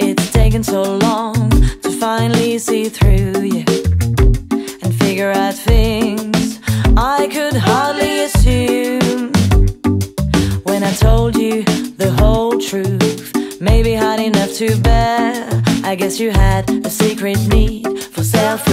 It's 0.00 0.32
taken 0.32 0.62
so 0.62 0.96
long 0.96 1.50
to 1.82 1.90
finally 2.00 2.58
see 2.58 2.88
through 2.88 3.42
you 3.42 3.64
and 4.82 4.94
figure 4.94 5.32
out 5.32 5.52
things 5.52 6.60
I 6.96 7.28
could 7.30 7.56
hardly 7.56 8.05
told 10.96 11.36
you 11.36 11.62
the 11.98 12.10
whole 12.18 12.58
truth, 12.58 13.60
maybe 13.60 13.94
hard 13.94 14.20
enough 14.20 14.52
to 14.54 14.76
bear. 14.80 15.46
I 15.84 15.94
guess 15.94 16.18
you 16.18 16.30
had 16.30 16.68
a 16.86 16.90
secret 16.90 17.38
need 17.48 17.86
for 18.02 18.24
self 18.24 18.66